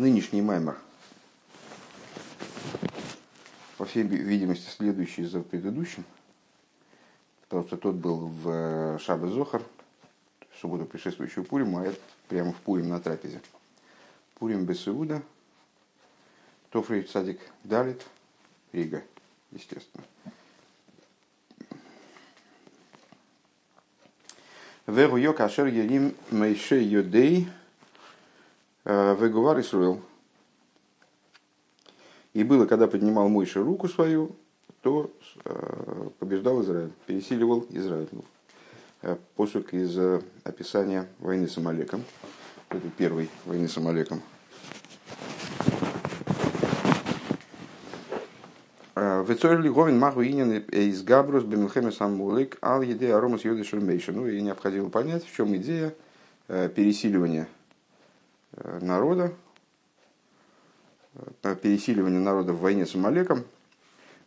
нынешний 0.00 0.40
маймер, 0.40 0.78
по 3.76 3.84
всей 3.84 4.02
видимости, 4.02 4.68
следующий 4.68 5.24
за 5.24 5.40
предыдущим, 5.42 6.04
потому 7.42 7.66
что 7.66 7.76
тот 7.76 7.96
был 7.96 8.26
в 8.26 8.48
э, 8.48 8.98
Шабе 8.98 9.28
Зохар, 9.28 9.62
в 10.50 10.58
субботу 10.58 10.86
предшествующую 10.86 11.44
Пуриму, 11.44 11.78
а 11.78 11.84
этот 11.84 12.00
прямо 12.28 12.52
в 12.52 12.56
Пурим 12.56 12.88
на 12.88 13.00
трапезе. 13.00 13.40
Пурим 14.38 14.64
Бесеуда, 14.64 15.22
Тофрей 16.70 17.06
Садик 17.06 17.40
Далит, 17.64 18.02
Рига, 18.72 19.02
естественно. 19.50 20.04
Вегу 24.86 25.16
йок 25.16 25.40
ашер 25.40 25.66
ерим 25.66 26.14
йодей 26.30 27.48
вегувар 29.14 29.60
Исруэл. 29.60 30.00
И 32.32 32.44
было, 32.44 32.66
когда 32.66 32.86
поднимал 32.86 33.28
Мойша 33.28 33.62
руку 33.62 33.88
свою, 33.88 34.36
то 34.82 35.10
э, 35.44 36.08
побеждал 36.18 36.62
Израиль, 36.62 36.92
пересиливал 37.06 37.66
Израиль. 37.70 38.08
Э, 39.02 39.16
посук 39.36 39.74
из 39.74 39.98
описания 40.44 41.08
войны 41.18 41.48
с 41.48 41.58
Амалеком. 41.58 42.04
Это 42.68 42.88
первой 42.96 43.28
войны 43.44 43.68
с 43.68 43.76
Амалеком. 43.76 44.22
Вецорли 49.30 49.68
Говин 49.68 49.98
Маху 49.98 50.22
из 50.22 51.02
Габрус 51.02 51.44
Бемилхеме 51.44 51.92
Самулик 51.92 52.58
Ал 52.62 52.82
Еде 52.82 53.14
Аромас 53.14 53.44
Йоды 53.44 53.64
Шермейша. 53.64 54.12
Ну 54.12 54.26
и 54.26 54.40
необходимо 54.40 54.90
понять, 54.90 55.24
в 55.24 55.34
чем 55.34 55.54
идея 55.56 55.94
э, 56.48 56.68
пересиливания 56.68 57.42
э, 57.42 57.59
народа, 58.56 59.32
э, 61.42 61.56
пересиливания 61.56 62.20
народа 62.20 62.52
в 62.52 62.60
войне 62.60 62.86
с 62.86 62.94
Амалеком, 62.94 63.44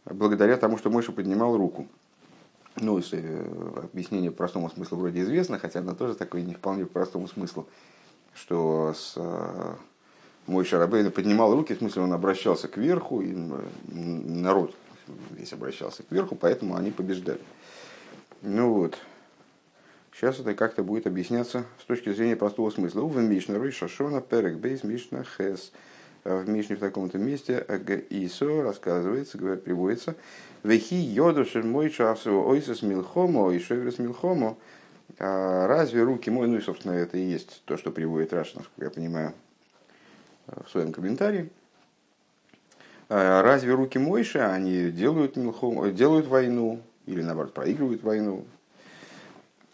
благодаря 0.05 0.57
тому, 0.57 0.77
что 0.77 0.89
Мойша 0.89 1.11
поднимал 1.11 1.57
руку. 1.57 1.87
Ну, 2.75 2.97
объяснение 2.97 4.31
по 4.31 4.37
простому 4.37 4.69
смыслу 4.69 4.97
вроде 4.97 5.21
известно, 5.21 5.59
хотя 5.59 5.79
оно 5.79 5.93
тоже 5.93 6.15
такое 6.15 6.41
не 6.41 6.55
вполне 6.55 6.85
по 6.85 6.93
простому 6.93 7.27
смыслу, 7.27 7.67
что 8.33 8.95
с 8.95 9.15
мой 10.47 10.65
Шарабейна 10.65 11.11
поднимал 11.11 11.53
руки, 11.55 11.73
в 11.73 11.77
смысле 11.77 12.01
он 12.01 12.13
обращался 12.13 12.67
к 12.67 12.77
верху, 12.77 13.21
и 13.21 13.33
народ 13.87 14.75
весь 15.31 15.53
обращался 15.53 16.03
к 16.03 16.11
верху, 16.11 16.35
поэтому 16.35 16.75
они 16.75 16.91
побеждали. 16.91 17.39
Ну 18.41 18.73
вот. 18.73 18.97
Сейчас 20.15 20.39
это 20.39 20.53
как-то 20.53 20.83
будет 20.83 21.07
объясняться 21.07 21.65
с 21.81 21.85
точки 21.85 22.13
зрения 22.13 22.35
простого 22.35 22.69
смысла. 22.69 23.01
У 23.01 23.09
Мишна, 23.09 23.57
Рой 23.57 23.71
Шашона, 23.71 24.21
Перек, 24.21 24.57
Бейс, 24.57 24.83
Мишна, 24.83 25.23
Хес. 25.23 25.71
В 26.23 26.47
Мишне 26.47 26.75
в 26.75 26.79
таком-то 26.79 27.17
месте 27.17 27.65
Исо 28.09 28.61
рассказывается, 28.61 29.37
говорит, 29.37 29.63
приводится. 29.63 30.15
Вехи 30.63 30.93
йоду 30.93 31.45
мой 31.63 31.89
шавсу 31.89 32.47
ойсес 32.47 32.83
милхомо 32.83 33.51
и 33.51 33.59
шеврес 33.59 33.99
милхомо. 33.99 34.55
А 35.19 35.67
разве 35.67 36.03
руки 36.03 36.29
мой, 36.29 36.47
ну 36.47 36.57
и, 36.57 36.61
собственно, 36.61 36.93
это 36.93 37.17
и 37.17 37.23
есть 37.23 37.63
то, 37.65 37.75
что 37.75 37.91
приводит 37.91 38.31
Раш, 38.33 38.53
насколько 38.53 38.85
я 38.85 38.89
понимаю, 38.89 39.33
в 40.47 40.69
своем 40.69 40.93
комментарии. 40.93 41.49
А 43.09 43.41
разве 43.41 43.73
руки 43.73 43.97
Мойши, 43.97 44.39
они 44.39 44.91
делают, 44.91 45.35
милхом, 45.35 45.93
делают 45.93 46.27
войну 46.27 46.81
или 47.05 47.21
наоборот 47.21 47.53
проигрывают 47.53 48.03
войну? 48.03 48.45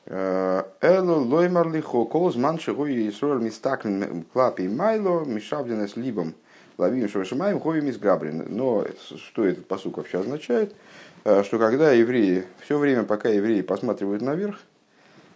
Эло 0.09 1.15
лоймар 1.19 1.71
лихо 1.71 2.05
колз 2.05 2.35
манши 2.35 2.73
гои 2.73 3.09
исроль 3.09 3.43
мистаклин 3.43 4.25
клапи 4.33 4.67
майло 4.67 5.23
мишавдина 5.23 5.87
с 5.87 5.95
либом 5.95 6.33
лавим 6.79 7.07
шавашимаем 7.07 7.59
хови 7.59 7.81
мисгабрин. 7.81 8.45
Но 8.49 8.85
что 8.99 9.45
этот 9.45 9.67
посук 9.67 9.97
вообще 9.97 10.19
означает? 10.19 10.73
Э, 11.25 11.43
что 11.43 11.59
когда 11.59 11.91
евреи, 11.91 12.45
все 12.61 12.77
время 12.77 13.03
пока 13.03 13.29
евреи 13.29 13.61
посматривают 13.61 14.21
наверх, 14.21 14.59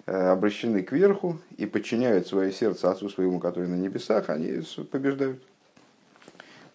э, 0.06 0.32
обращены 0.32 0.82
к 0.82 0.92
верху 0.92 1.38
и 1.58 1.66
подчиняют 1.66 2.28
свое 2.28 2.52
сердце 2.52 2.90
Отцу 2.90 3.10
своему, 3.10 3.40
который 3.40 3.68
на 3.68 3.76
небесах, 3.76 4.30
они 4.30 4.64
побеждают 4.92 5.44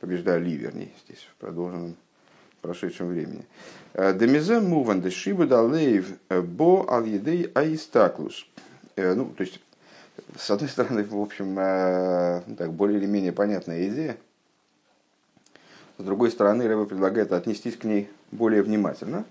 побеждали, 0.01 0.51
вернее, 0.51 0.93
здесь 1.05 1.27
в 1.33 1.41
продолженном 1.41 1.97
прошедшем 2.61 3.09
времени. 3.09 3.45
Э, 3.95 4.13
Демизе 4.13 4.61
муван 4.61 5.01
дешибу 5.01 5.47
далеев 5.47 6.09
э, 6.29 6.41
бо 6.41 6.87
ал 6.89 7.05
едей 7.05 7.51
аистаклус. 7.55 8.47
Э, 8.97 9.15
ну, 9.15 9.27
то 9.27 9.43
есть, 9.43 9.61
с 10.37 10.51
одной 10.51 10.69
стороны, 10.69 11.05
в 11.05 11.21
общем, 11.21 11.55
ну, 11.55 12.57
так, 12.57 12.73
более 12.73 12.99
или 12.99 13.07
менее 13.07 13.33
понятная 13.33 13.89
идея. 13.89 14.17
С 15.97 16.05
другой 16.05 16.31
стороны, 16.31 16.69
Рэба 16.69 16.85
предлагает 16.85 17.33
отнестись 17.33 17.77
к 17.77 17.85
ней 17.85 18.09
более 18.31 18.63
внимательно 18.63 19.25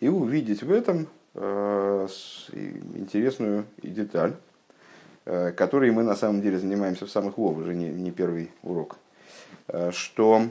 и 0.00 0.08
увидеть 0.08 0.62
в 0.62 0.72
этом 0.72 1.06
интересную 2.94 3.66
деталь, 3.82 4.34
которой 5.24 5.90
мы 5.92 6.02
на 6.02 6.16
самом 6.16 6.40
деле 6.42 6.58
занимаемся 6.58 7.06
в 7.06 7.10
самых 7.10 7.38
Вов, 7.38 7.58
уже 7.58 7.74
не, 7.74 7.90
не 7.90 8.10
первый 8.10 8.50
урок– 8.62 8.96
что 9.90 10.48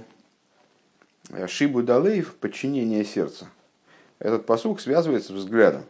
Шибу 1.47 1.83
Далеев– 1.83 2.35
подчинение 2.39 3.03
сердца. 3.03 3.47
Этот 4.19 4.45
посук 4.45 4.79
связывается 4.79 5.33
с 5.33 5.35
взглядом. 5.35 5.83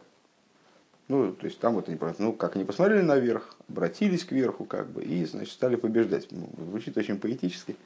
Ну, 1.06 1.32
то 1.32 1.46
есть 1.46 1.58
там 1.58 1.74
вот 1.74 1.88
они 1.88 1.98
ну, 2.18 2.32
как 2.34 2.56
они 2.56 2.64
посмотрели 2.64 3.00
наверх, 3.00 3.56
обратились 3.68 4.24
к 4.24 4.32
верху, 4.32 4.64
как 4.64 4.88
бы, 4.88 5.02
и, 5.02 5.24
значит, 5.24 5.52
стали 5.52 5.76
побеждать. 5.76 6.28
Ну, 6.30 6.48
звучит 6.58 6.96
очень 6.98 7.18
поэтически. 7.18 7.76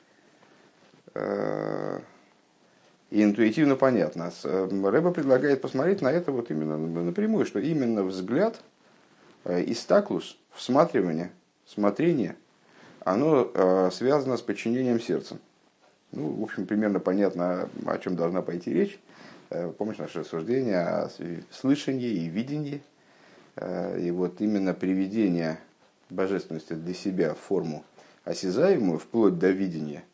Э, 1.14 2.00
и 3.10 3.22
интуитивно 3.22 3.76
понятно. 3.76 4.32
Рэба 4.42 5.12
предлагает 5.12 5.60
посмотреть 5.60 6.00
на 6.00 6.10
это 6.10 6.32
вот 6.32 6.50
именно 6.50 6.78
напрямую, 6.78 7.46
что 7.46 7.60
именно 7.60 8.02
взгляд, 8.02 8.60
истаклус, 9.44 10.36
всматривание, 10.52 11.30
смотрение, 11.66 12.36
оно 13.04 13.50
э, 13.52 13.90
связано 13.92 14.36
с 14.36 14.42
подчинением 14.42 15.00
сердца. 15.00 15.38
Ну, 16.12 16.28
в 16.28 16.42
общем, 16.42 16.66
примерно 16.66 17.00
понятно, 17.00 17.68
о 17.86 17.98
чем 17.98 18.16
должна 18.16 18.42
пойти 18.42 18.72
речь. 18.72 19.00
Э, 19.50 19.72
помнишь 19.76 19.98
наше 19.98 20.20
рассуждение 20.20 20.78
о 20.78 21.10
слышании 21.50 22.10
и 22.10 22.28
видении. 22.28 22.82
Э, 23.56 23.98
и 23.98 24.10
вот 24.10 24.40
именно 24.40 24.74
приведение 24.74 25.58
божественности 26.10 26.74
для 26.74 26.92
себя 26.92 27.34
в 27.34 27.38
форму 27.38 27.84
осязаемую, 28.24 28.98
вплоть 28.98 29.38
до 29.38 29.50
видения, 29.50 30.04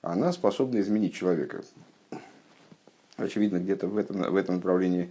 она 0.00 0.32
способна 0.32 0.80
изменить 0.80 1.14
человека. 1.14 1.62
Очевидно, 3.16 3.58
где-то 3.58 3.88
в 3.88 3.98
этом, 3.98 4.22
в 4.22 4.36
этом 4.36 4.56
направлении, 4.56 5.10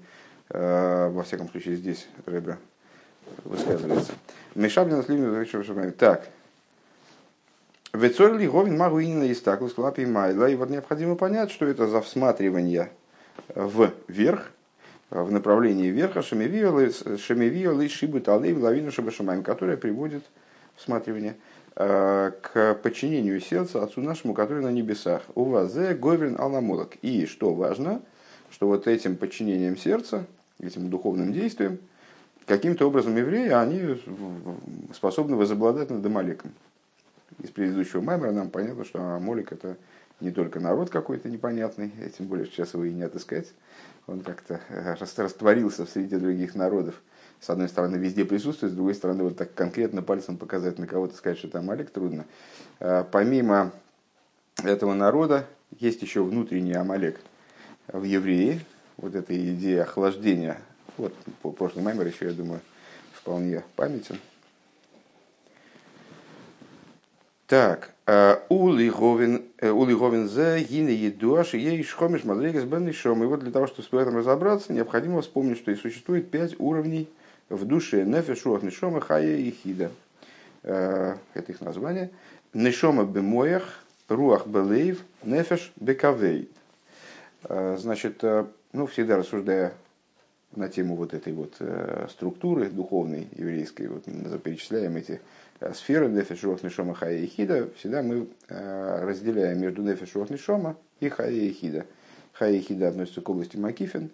во 0.50 1.24
всяком 1.24 1.50
случае 1.50 1.76
здесь 1.76 2.08
Рэбе 2.26 2.58
высказывается. 3.44 4.14
Мешаблин 4.56 5.04
Слимин, 5.04 5.94
так, 5.94 6.30
Вецорли 7.98 8.46
Говин 8.46 8.78
Магуинина 8.78 9.24
и 9.24 9.34
Стаклус 9.34 9.74
Клапи 9.74 10.06
Майла. 10.06 10.48
И 10.50 10.56
вот 10.56 10.70
необходимо 10.70 11.16
понять, 11.16 11.50
что 11.50 11.66
это 11.66 11.88
за 11.88 12.02
всматривание 12.02 12.92
вверх, 14.08 14.52
в 15.10 15.32
направлении 15.32 15.88
верха 15.88 16.22
Шемевиолы 16.22 17.88
Шибу 17.90 18.20
Талей 18.20 18.54
Лавину 18.54 18.92
Шабашамаем, 18.92 19.42
которая 19.42 19.78
приводит 19.78 20.24
всматривание 20.76 21.38
э, 21.76 22.32
к 22.42 22.76
подчинению 22.84 23.40
сердца 23.40 23.82
Отцу 23.82 24.02
нашему, 24.02 24.34
который 24.34 24.62
на 24.62 24.72
небесах. 24.72 25.24
У 25.34 25.46
вас 25.46 25.74
Говин 25.74 26.36
Аламолок. 26.40 26.98
И 27.02 27.26
что 27.26 27.54
важно, 27.54 28.02
что 28.52 28.68
вот 28.68 28.88
этим 28.88 29.16
подчинением 29.16 29.76
сердца, 29.76 30.26
этим 30.60 30.90
духовным 30.90 31.34
действием, 31.34 31.80
каким-то 32.46 32.86
образом 32.88 33.16
евреи, 33.16 33.50
они 33.50 34.00
способны 34.94 35.36
возобладать 35.36 35.90
над 35.90 36.06
Амалеком 36.06 36.52
из 37.40 37.50
предыдущего 37.50 38.02
маймера 38.02 38.32
нам 38.32 38.50
понятно, 38.50 38.84
что 38.86 39.00
Амолик 39.16 39.52
это 39.52 39.78
не 40.20 40.32
только 40.32 40.60
народ 40.60 40.90
какой-то 40.90 41.30
непонятный, 41.30 41.92
тем 42.18 42.28
более 42.28 42.48
сейчас 42.48 42.74
его 42.74 42.84
и 42.86 42.94
не 42.94 43.04
отыскать. 43.04 43.54
Он 44.08 44.22
как-то 44.22 44.62
э, 44.70 44.96
растворился 44.96 45.86
среди 45.86 46.16
других 46.16 46.56
народов. 46.56 46.96
С 47.40 47.50
одной 47.50 47.70
стороны, 47.70 47.98
везде 47.98 48.26
присутствует, 48.26 48.74
с 48.74 48.76
другой 48.76 48.96
стороны, 48.96 49.24
вот 49.24 49.38
так 49.38 49.54
конкретно 49.54 50.02
пальцем 50.02 50.38
показать 50.38 50.80
на 50.80 50.88
кого-то, 50.88 51.16
сказать, 51.16 51.38
что 51.38 51.48
это 51.48 51.60
Амалик, 51.60 51.92
трудно. 51.92 52.26
Э, 52.80 53.04
помимо 53.12 53.72
этого 54.64 54.94
народа, 54.94 55.46
есть 55.80 56.02
еще 56.02 56.24
внутренний 56.24 56.74
Амалек 56.74 57.20
в 57.88 58.04
евреи. 58.04 58.62
Вот 58.98 59.14
эта 59.14 59.38
идея 59.54 59.84
охлаждения. 59.84 60.60
Вот, 60.98 61.14
прошлый 61.58 61.84
маймер 61.84 62.08
еще, 62.08 62.26
я 62.26 62.34
думаю, 62.34 62.62
вполне 63.14 63.64
памятен. 63.76 64.18
Так, 67.48 67.92
э, 68.08 68.40
Ули 68.50 68.90
Говин 68.90 69.46
э, 69.60 70.28
за 70.28 70.60
Гине 70.60 70.94
Едуаш 70.94 71.54
и 71.54 71.60
ей 71.60 71.82
Шхомиш 71.82 72.26
Мадригас 72.26 72.66
Бен 72.66 72.90
И 72.90 73.26
вот 73.26 73.40
для 73.40 73.52
того, 73.52 73.68
чтобы 73.68 73.88
в 73.90 73.94
этом 73.94 74.18
разобраться, 74.18 74.74
необходимо 74.74 75.22
вспомнить, 75.22 75.58
что 75.58 75.72
и 75.72 75.76
существует 75.76 76.30
пять 76.30 76.60
уровней 76.60 77.08
в 77.48 77.64
душе 77.64 78.04
Нефешуах 78.04 78.64
Нишома 78.64 79.00
Хая 79.00 79.38
и 79.38 79.52
Хида. 79.52 79.92
Э, 80.64 81.16
это 81.34 81.52
их 81.54 81.62
название. 81.62 82.10
Нишома 82.54 83.06
Бемоях, 83.06 83.64
руах 84.10 84.46
белейв 84.46 85.02
нефеш 85.24 85.72
бекавей. 85.78 86.50
Значит, 87.48 88.24
ну, 88.74 88.88
всегда 88.88 89.16
рассуждая 89.16 89.74
на 90.54 90.68
тему 90.68 90.96
вот 90.96 91.14
этой 91.14 91.32
вот 91.32 91.54
структуры 92.10 92.70
духовной 92.70 93.28
еврейской, 93.38 93.88
вот 93.88 94.04
перечисляем 94.44 94.98
эти 94.98 95.22
сферы 95.74 96.08
нефеш 96.08 96.44
руах 96.44 96.64
нишома 96.64 96.94
хая 96.94 97.18
и 97.18 97.26
хида, 97.26 97.70
всегда 97.76 98.02
мы 98.02 98.28
разделяем 98.48 99.60
между 99.60 99.82
нефеш 99.82 100.16
руах 100.16 100.30
нишома 100.30 100.78
и 101.00 101.10
хая 101.10 101.32
и 101.32 101.52
хида. 101.52 101.86
Хая 102.34 102.54
и 102.54 102.60
хида 102.60 102.90
относятся 102.90 103.22
к 103.22 103.30
области 103.30 103.58
макифин, 103.58 104.12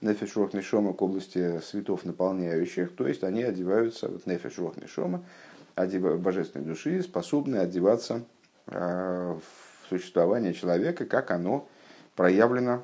нефеш 0.00 0.36
руах 0.36 0.54
нишома 0.54 0.94
к 0.94 1.02
области 1.02 1.60
светов 1.60 2.04
наполняющих, 2.04 2.94
то 2.96 3.06
есть 3.06 3.22
они 3.24 3.42
одеваются, 3.42 4.08
вот 4.08 4.26
нефеш 4.26 4.58
руах 4.58 4.76
нишома, 4.78 5.24
божественной 5.76 6.64
души 6.64 7.02
способны 7.02 7.56
одеваться 7.56 8.24
в 8.66 9.42
существование 9.90 10.54
человека, 10.54 11.04
как 11.04 11.30
оно 11.30 11.68
проявлено 12.14 12.82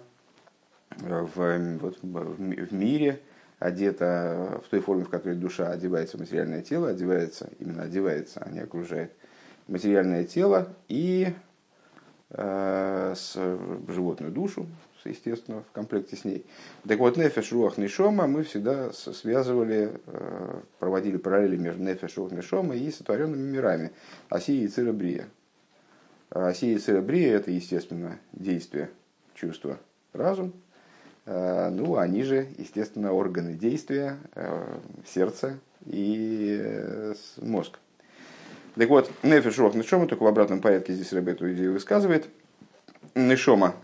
в, 0.99 1.79
вот, 1.81 1.99
в 2.03 2.75
мире, 2.75 3.20
одето 3.62 4.61
в 4.64 4.69
той 4.70 4.81
форме, 4.81 5.05
в 5.05 5.09
которой 5.09 5.37
душа 5.37 5.70
одевается 5.70 6.17
в 6.17 6.20
материальное 6.20 6.62
тело, 6.62 6.88
одевается, 6.88 7.49
именно 7.59 7.85
одевается, 7.85 8.41
а 8.44 8.50
не 8.50 8.61
окружает 8.61 9.12
материальное 9.69 10.25
тело 10.25 10.75
и 10.88 11.32
э, 12.31 13.14
с 13.17 13.35
животную 13.88 14.32
душу, 14.32 14.67
естественно, 15.05 15.62
в 15.62 15.73
комплекте 15.73 16.17
с 16.17 16.25
ней. 16.25 16.44
Так 16.87 16.99
вот, 16.99 17.17
нефеш, 17.17 17.53
руах, 17.53 17.79
нишома 17.79 18.26
мы 18.26 18.43
всегда 18.43 18.93
связывали, 18.93 19.93
э, 20.06 20.61
проводили 20.79 21.17
параллели 21.17 21.56
между 21.56 21.82
нефеш, 21.82 22.17
руах, 22.17 22.32
нишома 22.32 22.75
и 22.75 22.91
сотворенными 22.91 23.49
мирами, 23.49 23.93
Осия 24.29 24.65
и 24.65 24.69
Церебрия. 24.69 25.29
Осия 26.31 26.75
и 26.75 26.79
Церебрия– 26.79 27.37
это, 27.37 27.50
естественно, 27.50 28.19
действие, 28.32 28.91
чувство, 29.35 29.79
разум. 30.12 30.53
Э, 31.25 31.71
ну, 31.71 31.97
они 31.97 32.23
же, 32.23 32.49
естественно, 32.59 33.13
органы 33.13 33.55
действия, 33.55 34.19
э, 34.35 34.79
сердце 35.07 35.59
и 35.87 37.15
мозг. 37.39 37.79
Так 38.75 38.89
вот, 38.89 39.11
нефеш, 39.23 39.59
руах, 39.59 39.75
нишома, 39.75 40.07
только 40.07 40.23
в 40.23 40.27
обратном 40.27 40.61
порядке 40.61 40.95
здесь 40.95 41.13
Рэб 41.13 41.29
эту 41.29 41.53
идею 41.53 41.73
высказывает. 41.73 42.29
Нишома 43.15 43.75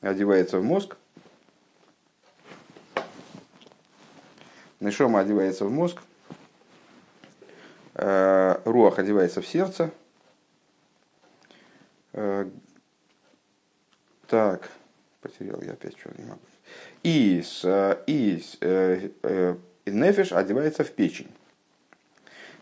одевается 0.00 0.58
в 0.58 0.64
мозг. 0.64 0.96
Нешома 4.80 5.20
одевается 5.20 5.66
в 5.66 5.70
мозг. 5.70 6.00
Э, 7.94 8.60
руах 8.64 8.98
одевается 8.98 9.40
в 9.40 9.46
сердце. 9.46 9.90
Э, 12.12 12.48
так, 14.26 14.70
потерял 15.20 15.60
я 15.60 15.72
опять 15.72 15.98
что 15.98 16.10
не 16.16 16.24
могу. 16.24 16.40
И, 17.02 17.42
с, 17.44 17.98
и 18.06 18.42
э, 18.60 19.08
э, 19.22 19.54
нефиш 19.86 20.32
одевается 20.32 20.84
в 20.84 20.90
печень. 20.90 21.28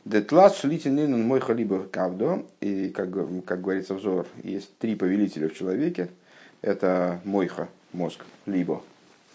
Детлас 0.05 0.59
шлитинин 0.59 1.21
мой 1.23 1.41
халиба 1.41 1.85
кавдо. 1.85 2.45
И, 2.61 2.89
как, 2.89 3.11
как 3.45 3.61
говорится 3.61 3.95
взор, 3.95 4.27
есть 4.43 4.77
три 4.79 4.97
повелителя 4.97 5.49
в 5.49 5.55
человеке– 5.55 6.09
это 6.63 7.21
мойха, 7.25 7.69
мозг, 7.93 8.25
либо 8.47 8.83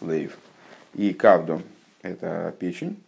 лейв, 0.01 0.37
и 0.95 1.13
кавдо, 1.13 1.61
это 2.01 2.55
печень. 2.57 3.03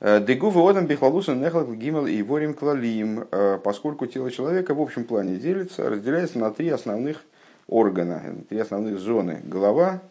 Э, 0.00 0.24
Дегу 0.24 0.50
водом 0.50 0.86
бихлалуса 0.86 1.34
нехлак 1.34 1.76
гимел 1.76 2.06
и 2.06 2.20
ворим 2.22 2.54
клалим, 2.54 3.26
э, 3.30 3.58
поскольку 3.62 4.06
тело 4.06 4.30
человека 4.30 4.74
в 4.74 4.80
общем 4.80 5.04
плане 5.04 5.36
делится, 5.36 5.88
разделяется 5.88 6.38
на 6.38 6.50
три 6.50 6.70
основных 6.70 7.22
органа, 7.66 8.22
три 8.48 8.58
основных 8.58 8.98
зоны. 8.98 9.40
Голова, 9.44 10.02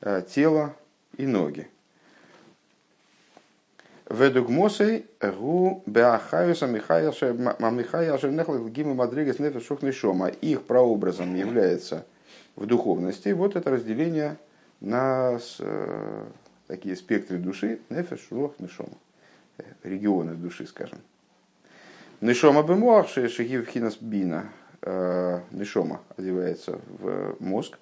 э, 0.00 0.22
тело 0.28 0.74
и 1.16 1.26
ноги. 1.26 1.68
Ведугмосей 4.08 5.06
гу 5.20 5.82
беахаюса 5.86 6.66
михая 6.66 7.08
ашернехла 7.10 8.58
гима 8.68 8.94
мадригас 8.94 9.38
нефеш 9.38 9.96
шома. 9.96 10.28
Их 10.28 10.62
прообразом 10.62 11.34
является 11.34 12.04
в 12.56 12.66
духовности 12.66 13.30
вот 13.30 13.56
это 13.56 13.70
разделение 13.70 14.36
на 14.80 15.38
э, 15.60 16.24
такие 16.66 16.96
спектры 16.96 17.38
души, 17.38 17.80
нефеш, 17.88 18.26
рох, 18.30 18.54
нишома, 18.58 18.92
регионы 19.82 20.34
души, 20.34 20.66
скажем. 20.66 20.98
Нишома 22.20 22.62
бемуах 22.62 23.08
шехив 23.08 23.68
хинас 23.68 23.96
бина, 24.00 24.44
э, 24.44 24.61
нишома 24.84 26.00
одевается 26.16 26.78
в 26.98 27.36
мозг, 27.38 27.78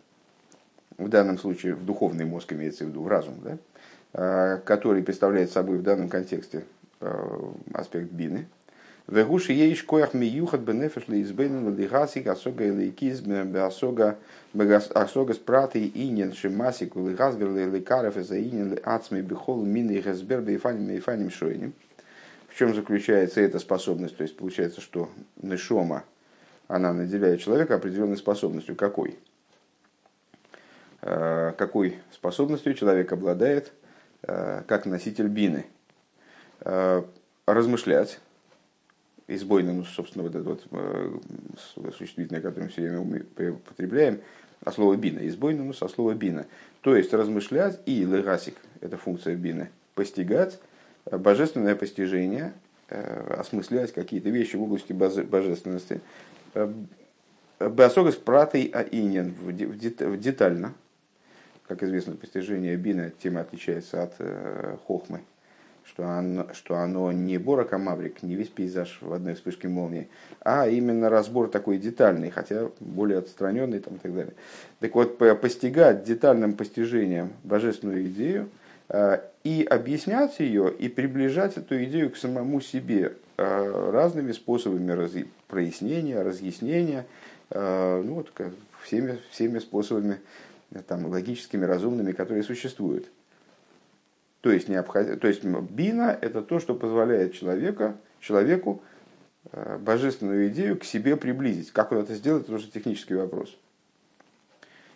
в 0.98 1.08
данном 1.08 1.38
случае 1.38 1.74
в 1.74 1.84
духовный 1.84 2.26
мозг 2.26 2.52
имеется 2.52 2.84
в 2.84 2.88
виду, 2.88 3.02
в 3.02 3.08
разум, 3.08 3.36
да? 3.42 3.58
Э, 4.12 4.58
который 4.64 5.02
представляет 5.04 5.52
собой 5.52 5.78
в 5.78 5.82
данном 5.82 6.08
контексте 6.08 6.64
э, 7.00 7.50
аспект 7.72 8.10
бины. 8.10 8.48
Вегуши 9.06 9.52
еиш 9.52 9.84
коях 9.84 10.14
миюхат 10.14 10.62
бенефеш 10.62 11.06
леизбейнен 11.06 11.76
лигасик 11.76 12.26
асога 12.26 12.64
лейкиз 12.64 13.22
асога 13.54 14.18
асога 14.94 15.34
спраты 15.34 15.86
инен 15.86 16.32
шимасик 16.32 16.96
лигазбер 16.96 17.50
лейкарев 17.50 18.14
за 18.16 18.36
инен 18.36 18.80
ацми 18.82 19.20
бихол 19.20 19.64
мины 19.64 20.00
газбер 20.00 20.40
бейфаним 20.40 20.88
бейфаним 20.88 21.30
шойним. 21.30 21.72
В 22.48 22.58
чем 22.58 22.74
заключается 22.74 23.40
эта 23.40 23.60
способность? 23.60 24.16
То 24.16 24.24
есть 24.24 24.36
получается, 24.36 24.80
что 24.80 25.08
нешома, 25.40 26.02
она 26.76 26.92
наделяет 26.92 27.40
человека 27.40 27.74
определенной 27.74 28.16
способностью. 28.16 28.76
Какой? 28.76 29.18
Э, 31.02 31.52
какой 31.58 31.98
способностью 32.12 32.74
человек 32.74 33.12
обладает– 33.12 33.72
Э, 34.22 34.62
как 34.66 34.84
носитель 34.84 35.28
бины, 35.28 35.64
э, 36.60 37.02
размышлять, 37.46 38.20
избойно, 39.28 39.72
ну, 39.72 39.84
собственно, 39.84 40.24
вот 40.24 40.34
это 40.34 40.44
вот 40.44 41.96
существительное, 41.96 42.42
которое 42.42 42.64
мы 42.64 42.68
все 42.70 42.82
время 42.82 43.00
употребляем, 43.54 44.20
а 44.62 44.72
слово 44.72 44.96
бина, 44.96 45.26
избойно, 45.26 45.64
ну, 45.64 45.72
со 45.72 45.88
слова 45.88 46.14
бина. 46.14 46.46
То 46.82 46.94
есть 46.94 47.14
размышлять 47.14 47.80
и 47.86 48.04
легасик, 48.04 48.56
это 48.82 48.98
функция 48.98 49.36
бины, 49.36 49.70
постигать 49.94 50.60
божественное 51.10 51.74
постижение, 51.74 52.52
осмыслять 52.88 53.92
какие-то 53.92 54.28
вещи 54.28 54.56
в 54.56 54.62
области 54.62 54.92
божественности. 54.92 56.02
Беосогас 56.54 58.14
пратой 58.16 58.64
аинен, 58.64 59.34
детально, 60.18 60.74
как 61.66 61.82
известно, 61.82 62.16
постижение 62.16 62.76
бина 62.76 63.12
тем 63.22 63.36
отличается 63.36 64.02
от 64.02 64.14
э, 64.18 64.76
хохмы, 64.86 65.20
что 65.84 66.08
оно, 66.08 66.46
что 66.54 66.76
оно 66.76 67.12
не 67.12 67.36
борок, 67.38 67.72
а 67.72 67.78
маврик, 67.78 68.22
не 68.22 68.34
весь 68.34 68.48
пейзаж 68.48 68.98
в 69.02 69.12
одной 69.12 69.34
вспышке 69.34 69.68
молнии, 69.68 70.08
а 70.40 70.68
именно 70.68 71.10
разбор 71.10 71.48
такой 71.48 71.78
детальный, 71.78 72.30
хотя 72.30 72.70
более 72.80 73.18
отстраненный 73.18 73.80
там, 73.80 73.96
и 73.96 73.98
так 73.98 74.14
далее. 74.14 74.32
Так 74.80 74.94
вот, 74.94 75.18
постигать 75.40 76.02
детальным 76.02 76.54
постижением 76.54 77.32
божественную 77.44 78.06
идею 78.06 78.48
э, 78.88 79.20
и 79.44 79.62
объяснять 79.68 80.40
ее, 80.40 80.72
и 80.72 80.88
приближать 80.88 81.56
эту 81.58 81.84
идею 81.84 82.10
к 82.10 82.16
самому 82.16 82.60
себе 82.60 83.12
э, 83.36 83.90
разными 83.92 84.32
способами 84.32 84.90
прояснения, 85.50 86.22
разъяснения, 86.22 87.06
э, 87.50 88.02
ну, 88.04 88.14
вот, 88.14 88.32
всеми, 88.82 89.18
всеми 89.30 89.58
способами 89.58 90.20
там, 90.86 91.06
логическими, 91.06 91.64
разумными, 91.64 92.12
которые 92.12 92.42
существуют. 92.42 93.08
То 94.40 94.50
есть, 94.50 94.68
необход... 94.68 95.20
то 95.20 95.28
есть 95.28 95.44
бина– 95.44 96.16
это 96.20 96.40
то, 96.40 96.60
что 96.60 96.74
позволяет 96.74 97.34
человека, 97.34 97.96
человеку 98.20 98.82
э, 99.52 99.78
божественную 99.78 100.48
идею 100.48 100.78
к 100.78 100.84
себе 100.84 101.16
приблизить. 101.16 101.72
Как 101.72 101.92
он 101.92 101.98
это 101.98 102.14
сделает, 102.14 102.44
это 102.44 102.54
уже 102.54 102.70
технический 102.70 103.14
вопрос. 103.14 103.54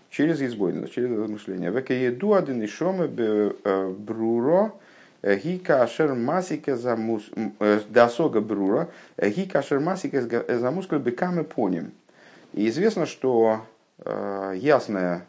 Через 0.08 0.40
избойность, 0.40 0.94
через 0.94 1.10
размышление. 1.10 1.70
Векееду 1.70 2.34
один 2.34 2.62
и 2.62 2.66
шоме 2.66 3.10
э, 3.16 3.94
бруро 3.98 4.72
ги 5.24 5.58
кашер 5.58 6.14
масике 6.14 6.76
замус 6.76 7.30
э, 7.60 7.80
досога 7.88 8.40
брура 8.40 8.88
ги 9.20 9.46
кашер 9.46 9.80
масике 9.80 10.22
замускал 10.58 10.98
бекаме 10.98 11.44
поним. 11.44 11.92
И 12.52 12.68
известно, 12.68 13.06
что 13.06 13.66
ясная 14.54 15.26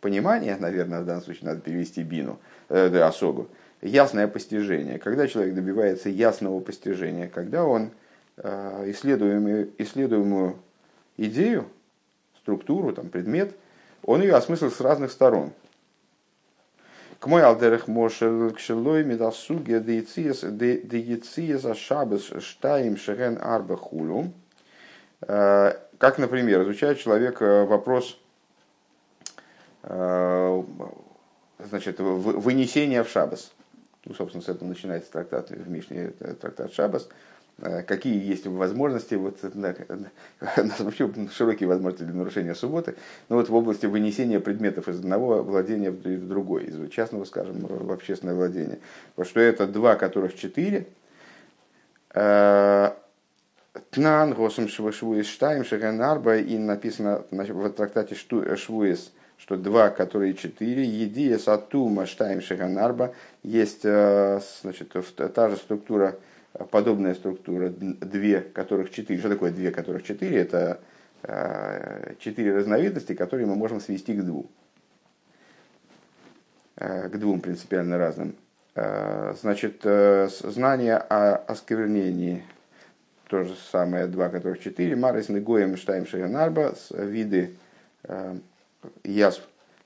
понимание, 0.00 0.56
наверное, 0.56 1.00
в 1.00 1.06
данном 1.06 1.22
случае 1.22 1.46
надо 1.46 1.60
перевести 1.60 2.02
бину, 2.02 2.38
э, 2.68 2.96
осогу, 3.00 3.48
ясное 3.82 4.28
постижение. 4.28 4.98
Когда 4.98 5.26
человек 5.26 5.54
добивается 5.54 6.08
ясного 6.08 6.60
постижения, 6.60 7.28
когда 7.28 7.64
он 7.64 7.90
э, 8.36 8.84
исследуемую, 8.90 9.70
исследуемую 9.78 10.56
идею, 11.16 11.66
структуру, 12.38 12.92
там, 12.92 13.08
предмет, 13.08 13.54
он 14.02 14.22
ее 14.22 14.34
осмыслил 14.34 14.70
с 14.70 14.80
разных 14.80 15.10
сторон. 15.10 15.52
К 17.20 17.26
мой 17.26 17.42
алдерах 17.42 17.88
мошел 17.88 18.50
кшелой 18.50 19.04
медасуге 19.04 19.80
деяциес 19.80 21.64
ашабес 21.64 22.30
штаим 22.40 22.96
шерен 22.96 23.38
арба 23.42 23.76
хулу. 23.76 24.32
Как, 25.20 26.18
например, 26.18 26.62
изучает 26.62 27.00
человек 27.00 27.40
вопрос 27.40 28.20
значит, 29.82 31.98
вынесения 31.98 33.02
в 33.02 33.08
шабас. 33.08 33.50
Ну, 34.04 34.14
собственно, 34.14 34.44
с 34.44 34.48
этого 34.48 34.68
начинается 34.68 35.10
трактат 35.10 35.50
в 35.50 35.68
Мишне, 35.68 36.10
трактат 36.40 36.72
Шабас. 36.72 37.08
Э, 37.60 37.82
какие 37.82 38.24
есть 38.24 38.46
возможности, 38.46 39.14
вот, 39.14 39.38
да, 39.42 39.74
у 40.56 40.62
нас 40.62 40.78
вообще 40.78 41.10
широкие 41.32 41.68
возможности 41.68 42.04
для 42.04 42.14
нарушения 42.14 42.54
субботы, 42.54 42.94
но 43.28 43.36
вот 43.36 43.48
в 43.48 43.54
области 43.54 43.86
вынесения 43.86 44.38
предметов 44.38 44.88
из 44.88 45.00
одного 45.00 45.42
владения 45.42 45.90
в 45.90 46.28
другое, 46.28 46.64
из 46.64 46.90
частного, 46.90 47.24
скажем, 47.24 47.58
в 47.66 47.90
общественное 47.90 48.34
владение. 48.34 48.78
Вот 49.16 49.26
что 49.26 49.40
это 49.40 49.66
два, 49.66 49.96
которых 49.96 50.36
четыре. 50.36 50.86
Э, 52.14 52.92
Тнан, 53.90 54.34
Госом 54.34 54.68
Швуис 54.68 55.26
Штайм, 55.26 55.64
Шаганарба, 55.64 56.36
и 56.38 56.58
написано 56.58 57.24
в 57.30 57.70
трактате 57.70 58.14
Швуис, 58.14 59.12
что 59.36 59.56
два, 59.56 59.90
которые 59.90 60.34
четыре, 60.34 60.84
Едия 60.84 61.38
Сатума 61.38 62.06
Штайм 62.06 62.40
Шаганарба, 62.40 63.14
есть 63.42 63.80
э, 63.82 64.40
значит, 64.62 64.94
та 65.34 65.50
же 65.50 65.56
структура 65.56 66.16
подобная 66.70 67.14
структура, 67.14 67.70
две, 67.70 68.40
которых 68.40 68.90
четыре. 68.90 69.20
Что 69.20 69.28
такое 69.28 69.52
две, 69.52 69.70
которых 69.70 70.02
четыре? 70.02 70.38
Это 70.38 70.80
э, 71.22 72.14
четыре 72.18 72.56
разновидности, 72.56 73.14
которые 73.14 73.46
мы 73.46 73.54
можем 73.54 73.80
свести 73.80 74.14
к 74.14 74.22
двум. 74.22 74.48
Э, 76.76 77.08
к 77.08 77.18
двум 77.18 77.40
принципиально 77.40 77.98
разным. 77.98 78.34
Э, 78.74 79.34
значит, 79.40 79.82
знание 79.82 80.96
о 80.96 81.36
осквернении, 81.36 82.42
то 83.28 83.44
же 83.44 83.54
самое, 83.70 84.06
два, 84.06 84.28
которых 84.28 84.60
четыре. 84.60 84.96
Марис 84.96 85.28
Негоем 85.28 85.76
Штайм 85.76 86.06
Шаганарба, 86.06 86.74
виды 86.90 87.54
язв 89.04 89.42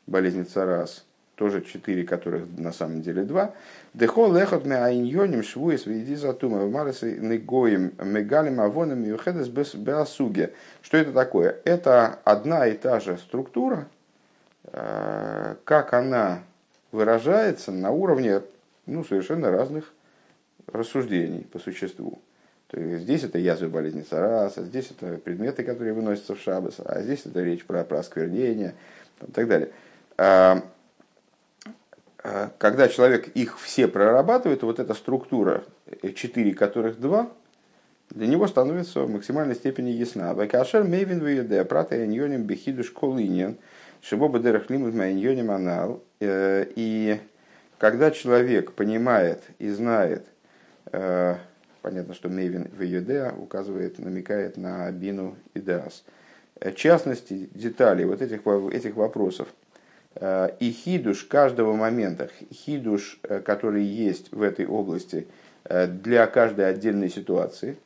болезни 0.06 0.44
Царас, 0.44 1.04
тоже 1.42 1.62
четыре, 1.62 2.04
которых 2.04 2.44
на 2.56 2.70
самом 2.70 3.02
деле 3.02 3.24
два. 3.24 3.52
Дехо 3.94 4.32
лехот 4.32 4.64
ме 4.64 4.76
аиньоним 4.76 5.42
швуес 5.42 5.86
веди 5.86 6.14
затума 6.14 6.58
в 6.58 6.70
маресе 6.70 7.18
негоим 7.18 7.94
мегалим 8.00 8.60
авоном 8.60 9.02
юхедес 9.02 9.48
беасуге. 9.48 10.52
Что 10.82 10.98
это 10.98 11.12
такое? 11.12 11.56
Это 11.64 12.20
одна 12.22 12.68
и 12.68 12.76
та 12.76 13.00
же 13.00 13.18
структура, 13.18 13.88
э, 14.72 15.56
как 15.64 15.94
она 15.94 16.44
выражается 16.92 17.72
на 17.72 17.90
уровне 17.90 18.42
ну, 18.86 19.02
совершенно 19.02 19.50
разных 19.50 19.92
рассуждений 20.68 21.44
по 21.52 21.58
существу. 21.58 22.20
То 22.68 22.78
есть 22.78 23.02
здесь 23.02 23.24
это 23.24 23.38
язвы 23.40 23.68
болезни 23.68 24.02
цараса, 24.02 24.62
здесь 24.62 24.92
это 24.96 25.16
предметы, 25.16 25.64
которые 25.64 25.92
выносятся 25.92 26.36
в 26.36 26.40
шабас, 26.40 26.76
а 26.78 27.02
здесь 27.02 27.26
это 27.26 27.42
речь 27.42 27.64
про, 27.64 27.82
про 27.82 27.98
осквернение 27.98 28.74
и 29.26 29.32
так 29.32 29.48
далее. 29.48 29.72
А, 32.24 32.52
когда 32.58 32.88
человек 32.88 33.28
их 33.28 33.58
все 33.58 33.88
прорабатывает, 33.88 34.62
вот 34.62 34.78
эта 34.78 34.94
структура, 34.94 35.64
э, 35.86 36.10
четыре 36.12 36.54
которых 36.54 37.00
два, 37.00 37.30
для 38.10 38.26
него 38.26 38.46
становится 38.46 39.00
в 39.00 39.10
максимальной 39.10 39.54
степени 39.54 39.90
ясна. 39.90 40.34
Вакашер 40.34 40.84
мейвин 40.84 41.18
виеде, 41.18 41.64
прата 41.64 41.96
яньоним 41.96 42.44
бехидуш 42.44 42.90
колиньон, 42.90 43.56
шибоба 44.02 44.38
дерах 44.38 44.70
лимут 44.70 44.94
майньоним 44.94 45.50
анал. 45.50 46.02
Э, 46.20 46.66
и 46.76 47.20
когда 47.78 48.12
человек 48.12 48.72
понимает 48.72 49.42
и 49.58 49.70
знает, 49.70 50.24
э, 50.92 51.34
понятно, 51.80 52.14
что 52.14 52.28
мейвин 52.28 52.70
виеде 52.78 53.32
указывает, 53.36 53.98
намекает 53.98 54.56
на 54.56 54.88
бину 54.92 55.36
и 55.54 55.60
дас, 55.60 56.04
частности, 56.76 57.48
деталей 57.52 58.04
вот 58.04 58.22
этих, 58.22 58.46
этих 58.72 58.94
вопросов– 58.94 59.48
Э, 59.61 59.61
и 60.60 60.70
хидуш 60.70 61.24
каждого 61.24 61.74
момента, 61.74 62.28
хидуш, 62.52 63.18
э, 63.22 63.40
который 63.40 63.82
есть 63.82 64.30
в 64.32 64.42
этой 64.42 64.66
области 64.66 65.26
э, 65.64 65.86
для 65.86 66.26
каждой 66.26 66.68
отдельной 66.68 67.08
ситуации. 67.08 67.76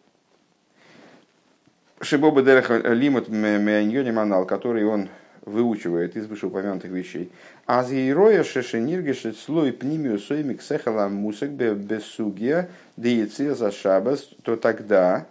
Шибоба 2.00 2.42
Дерех 2.42 2.68
Лимут 2.71 3.28
Меаньони 3.28 4.45
который 4.45 4.85
он 4.85 5.09
выучивает 5.42 6.16
из 6.16 6.26
вышеупомянутых 6.26 6.90
вещей. 6.90 7.30
А 7.64 7.85
зейроя 7.85 8.42
шешениргешет 8.42 9.38
слой 9.38 9.73
пнимию 9.73 10.18
соймик 10.18 10.61
сехала 10.61 11.09
мусек 11.09 11.50
бесугия 11.50 12.68
деяция 12.97 13.54
за 13.54 13.71
шабас, 13.71 14.28
то 14.42 14.56
тогда 14.56 15.26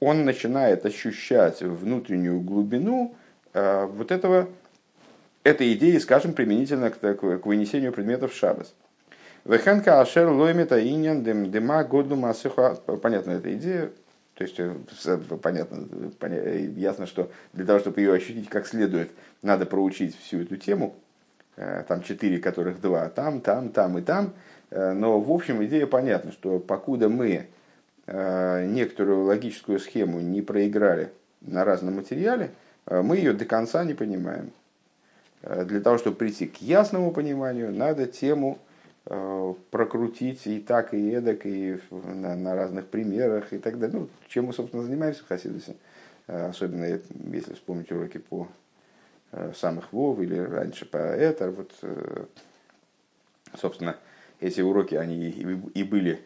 он 0.00 0.24
начинает 0.24 0.86
ощущать 0.86 1.60
внутреннюю 1.60 2.40
глубину 2.40 3.14
вот 3.52 4.10
этого 4.10 4.48
этой 5.44 5.72
идеи, 5.74 5.98
скажем, 5.98 6.32
применительно 6.34 6.90
к, 6.90 6.98
к 6.98 7.46
вынесению 7.46 7.92
предметов 7.92 8.32
в 8.32 8.36
шабас. 8.36 8.74
Вехенка 9.44 10.00
ашер 10.00 10.28
лоймета 10.28 10.80
иньян 10.80 11.24
дема 11.24 11.82
году 11.82 12.14
масыха. 12.14 12.76
Понятна 13.02 13.32
эта 13.32 13.52
идея. 13.54 13.90
То 14.34 14.44
есть, 14.44 14.58
э, 14.58 15.18
понятно, 15.42 15.88
ясно, 16.76 17.06
что 17.06 17.30
для 17.52 17.66
того, 17.66 17.80
чтобы 17.80 18.00
ее 18.00 18.14
ощутить 18.14 18.48
как 18.48 18.66
следует, 18.66 19.10
надо 19.42 19.66
проучить 19.66 20.16
всю 20.16 20.42
эту 20.42 20.56
тему. 20.56 20.94
Э, 21.56 21.84
там 21.86 22.02
четыре, 22.02 22.38
которых 22.38 22.80
два. 22.80 23.08
Там, 23.08 23.40
там, 23.40 23.70
там 23.70 23.98
и 23.98 24.02
там. 24.02 24.32
Э, 24.70 24.92
но, 24.92 25.20
в 25.20 25.30
общем, 25.30 25.62
идея 25.64 25.86
понятна, 25.86 26.32
что 26.32 26.58
покуда 26.58 27.08
мы 27.08 27.48
некоторую 28.04 29.26
логическую 29.26 29.78
схему 29.78 30.18
не 30.18 30.42
проиграли 30.42 31.12
на 31.40 31.64
разном 31.64 31.94
материале, 31.94 32.50
мы 32.84 33.16
ее 33.16 33.32
до 33.32 33.44
конца 33.44 33.84
не 33.84 33.94
понимаем. 33.94 34.50
Э, 35.42 35.64
для 35.64 35.80
того, 35.80 35.98
чтобы 35.98 36.16
прийти 36.16 36.46
к 36.46 36.56
ясному 36.58 37.12
пониманию, 37.12 37.72
надо 37.72 38.06
тему 38.06 38.58
э, 39.06 39.54
прокрутить 39.70 40.46
и 40.46 40.60
так, 40.60 40.94
и 40.94 41.10
эдак, 41.10 41.44
и 41.44 41.78
на, 41.90 42.54
разных 42.54 42.86
примерах 42.86 43.52
и 43.52 43.58
так 43.58 43.78
далее. 43.78 44.00
Ну, 44.00 44.08
чем 44.28 44.46
мы, 44.46 44.52
собственно, 44.52 44.82
занимаемся 44.82 45.24
в 45.24 45.28
Хасидусе. 45.28 45.76
Э, 46.28 46.48
особенно, 46.48 46.84
если 46.84 47.54
вспомнить 47.54 47.90
уроки 47.90 48.18
по 48.18 48.48
самых 49.54 49.94
Вов 49.94 50.20
или 50.20 50.36
раньше 50.36 50.84
по 50.84 50.98
Этер. 50.98 51.52
Вот, 51.52 51.72
собственно, 53.58 53.96
эти 54.40 54.60
уроки, 54.60 54.94
они 54.94 55.30
и 55.30 55.82
были 55.84 56.20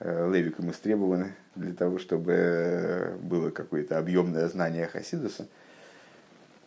Левиком 0.00 0.72
истребованы 0.72 1.36
для 1.54 1.74
того, 1.74 2.00
чтобы 2.00 3.16
было 3.22 3.50
какое-то 3.50 3.98
объемное 3.98 4.48
знание 4.48 4.88
Хасидуса. 4.88 5.46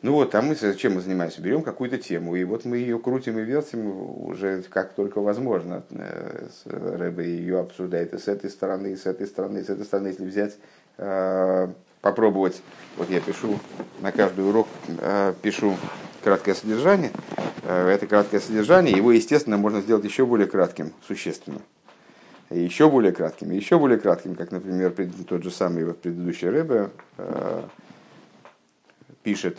Ну 0.08 0.14
вот, 0.14 0.34
а 0.36 0.42
мы 0.42 0.56
чем 0.56 0.94
мы 0.94 1.02
занимаемся? 1.02 1.42
Берем 1.42 1.64
какую-то 1.64 1.98
тему, 1.98 2.38
и 2.38 2.46
вот 2.46 2.64
мы 2.64 2.78
ее 2.78 2.98
крутим 2.98 3.40
и 3.40 3.42
вертим 3.42 4.26
уже 4.26 4.62
как 4.70 4.94
только 4.94 5.20
возможно. 5.20 5.84
Э, 5.90 6.48
Рэбе 6.64 7.26
ее 7.26 7.60
обсуждает 7.60 8.14
и 8.14 8.18
с 8.18 8.30
этой 8.30 8.50
стороны, 8.50 8.94
и 8.94 8.96
с 8.96 9.06
этой 9.06 9.28
стороны, 9.28 9.58
и 9.58 9.64
с 9.64 9.70
этой 9.70 9.84
стороны. 9.84 10.08
Если 10.08 10.24
взять, 10.24 10.56
э, 10.98 11.68
попробовать, 12.00 12.62
вот 12.96 13.10
я 13.10 13.20
пишу 13.20 13.60
на 14.00 14.14
каждый 14.14 14.48
урок, 14.48 14.70
э, 14.88 15.34
пишу 15.42 15.76
краткое 16.24 16.56
содержание. 16.56 17.12
Это 17.68 18.08
краткое 18.08 18.40
содержание, 18.40 18.96
его, 18.96 19.12
естественно, 19.12 19.58
можно 19.58 19.82
сделать 19.82 20.06
еще 20.06 20.26
более 20.26 20.48
кратким, 20.48 20.94
существенно. 21.06 21.60
Еще 22.50 22.90
более 22.90 23.12
кратким, 23.12 23.52
еще 23.52 23.78
более 23.78 24.00
кратким, 24.00 24.36
как, 24.36 24.52
например, 24.52 24.94
тот 25.28 25.44
же 25.44 25.52
самый 25.52 25.84
вот 25.84 26.00
предыдущий 26.00 26.48
Рэбе 26.48 26.92
пишет 29.24 29.58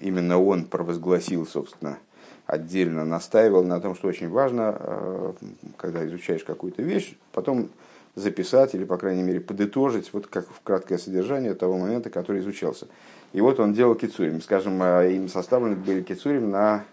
именно 0.00 0.40
он 0.40 0.64
провозгласил, 0.64 1.46
собственно, 1.46 1.98
отдельно 2.46 3.04
настаивал 3.04 3.64
на 3.64 3.80
том, 3.80 3.94
что 3.94 4.08
очень 4.08 4.28
важно, 4.28 4.76
э, 4.78 5.32
когда 5.76 6.04
изучаешь 6.06 6.42
какую-то 6.42 6.82
вещь, 6.82 7.16
потом 7.32 7.68
записать 8.16 8.74
или, 8.74 8.84
по 8.84 8.98
крайней 8.98 9.22
мере, 9.22 9.40
подытожить 9.40 10.12
вот 10.12 10.26
как 10.26 10.48
в 10.48 10.60
краткое 10.62 10.98
содержание 10.98 11.54
того 11.54 11.78
момента, 11.78 12.10
который 12.10 12.40
изучался. 12.40 12.88
И 13.32 13.40
вот 13.40 13.60
он 13.60 13.72
делал 13.72 13.94
кицурим. 13.94 14.42
Скажем, 14.42 14.82
э, 14.82 15.12
им 15.14 15.28
составлены 15.28 15.76
были 15.76 16.02
кицурим 16.02 16.50
на 16.50 16.84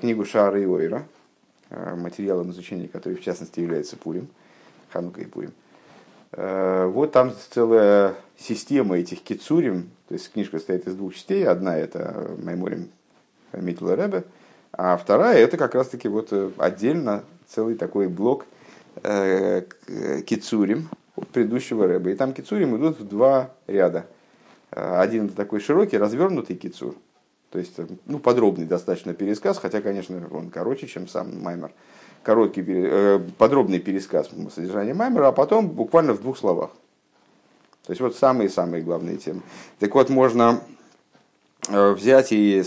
книгу 0.00 0.24
Шара 0.24 0.60
и 0.60 0.66
Ойра, 0.66 1.04
материалом 1.96 2.52
изучения, 2.52 2.86
который 2.86 3.14
в 3.14 3.22
частности 3.22 3.58
является 3.58 3.96
Пурим, 3.96 4.28
Ханука 4.92 5.20
и 5.20 5.24
Пурим. 5.24 5.52
Э, 6.36 6.86
вот 6.86 7.12
там 7.12 7.32
целая 7.50 8.14
система 8.38 8.98
этих 8.98 9.22
кицурим, 9.22 9.90
то 10.08 10.14
есть 10.14 10.32
книжка 10.32 10.58
состоит 10.58 10.86
из 10.86 10.94
двух 10.94 11.14
частей. 11.14 11.46
Одна 11.46 11.76
это 11.76 12.30
Майморим 12.38 12.90
Митла 13.52 13.94
Ребе, 13.94 14.24
а 14.72 14.96
вторая 14.96 15.38
это 15.38 15.56
как 15.56 15.74
раз 15.74 15.88
таки 15.88 16.08
вот 16.08 16.28
э, 16.32 16.50
отдельно 16.58 17.24
целый 17.46 17.76
такой 17.76 18.08
блок 18.08 18.46
э, 19.02 19.62
кицурим 20.26 20.88
предыдущего 21.32 21.86
Рэба. 21.86 22.10
И 22.10 22.14
там 22.16 22.32
кицурим 22.32 22.76
идут 22.76 23.00
в 23.00 23.08
два 23.08 23.50
ряда. 23.66 24.06
Один 24.70 25.26
это 25.26 25.36
такой 25.36 25.60
широкий, 25.60 25.96
развернутый 25.96 26.56
кицур, 26.56 26.96
то 27.50 27.60
есть 27.60 27.78
ну, 28.06 28.18
подробный 28.18 28.66
достаточно 28.66 29.14
пересказ, 29.14 29.58
хотя, 29.58 29.80
конечно, 29.80 30.20
он 30.32 30.50
короче, 30.50 30.88
чем 30.88 31.06
сам 31.06 31.40
Маймер 31.40 31.70
короткий, 32.24 32.64
э, 32.66 33.20
подробный 33.38 33.78
пересказ 33.78 34.30
содержания 34.52 34.94
Маймера, 34.94 35.28
а 35.28 35.32
потом 35.32 35.68
буквально 35.68 36.14
в 36.14 36.22
двух 36.22 36.36
словах. 36.36 36.70
То 37.86 37.90
есть 37.90 38.00
вот 38.00 38.16
самые-самые 38.16 38.82
главные 38.82 39.18
темы. 39.18 39.42
Так 39.78 39.94
вот, 39.94 40.08
можно 40.08 40.60
э, 41.68 41.92
взять 41.92 42.32
и 42.32 42.62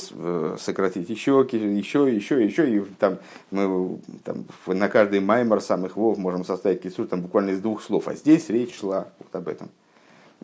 сократить 0.59 1.09
еще, 1.09 1.47
еще, 1.49 2.15
еще, 2.15 2.43
еще, 2.43 2.77
и 2.77 2.81
там 2.99 3.17
мы 3.49 3.99
там, 4.23 4.45
на 4.67 4.89
каждый 4.89 5.19
маймер 5.19 5.61
самых 5.61 5.97
вов 5.97 6.17
можем 6.17 6.45
составить 6.45 6.81
кицур 6.81 7.07
там 7.07 7.21
буквально 7.21 7.51
из 7.51 7.61
двух 7.61 7.81
слов, 7.81 8.07
а 8.07 8.13
здесь 8.13 8.49
речь 8.49 8.77
шла 8.77 9.07
вот 9.19 9.35
об 9.35 9.47
этом. 9.47 9.69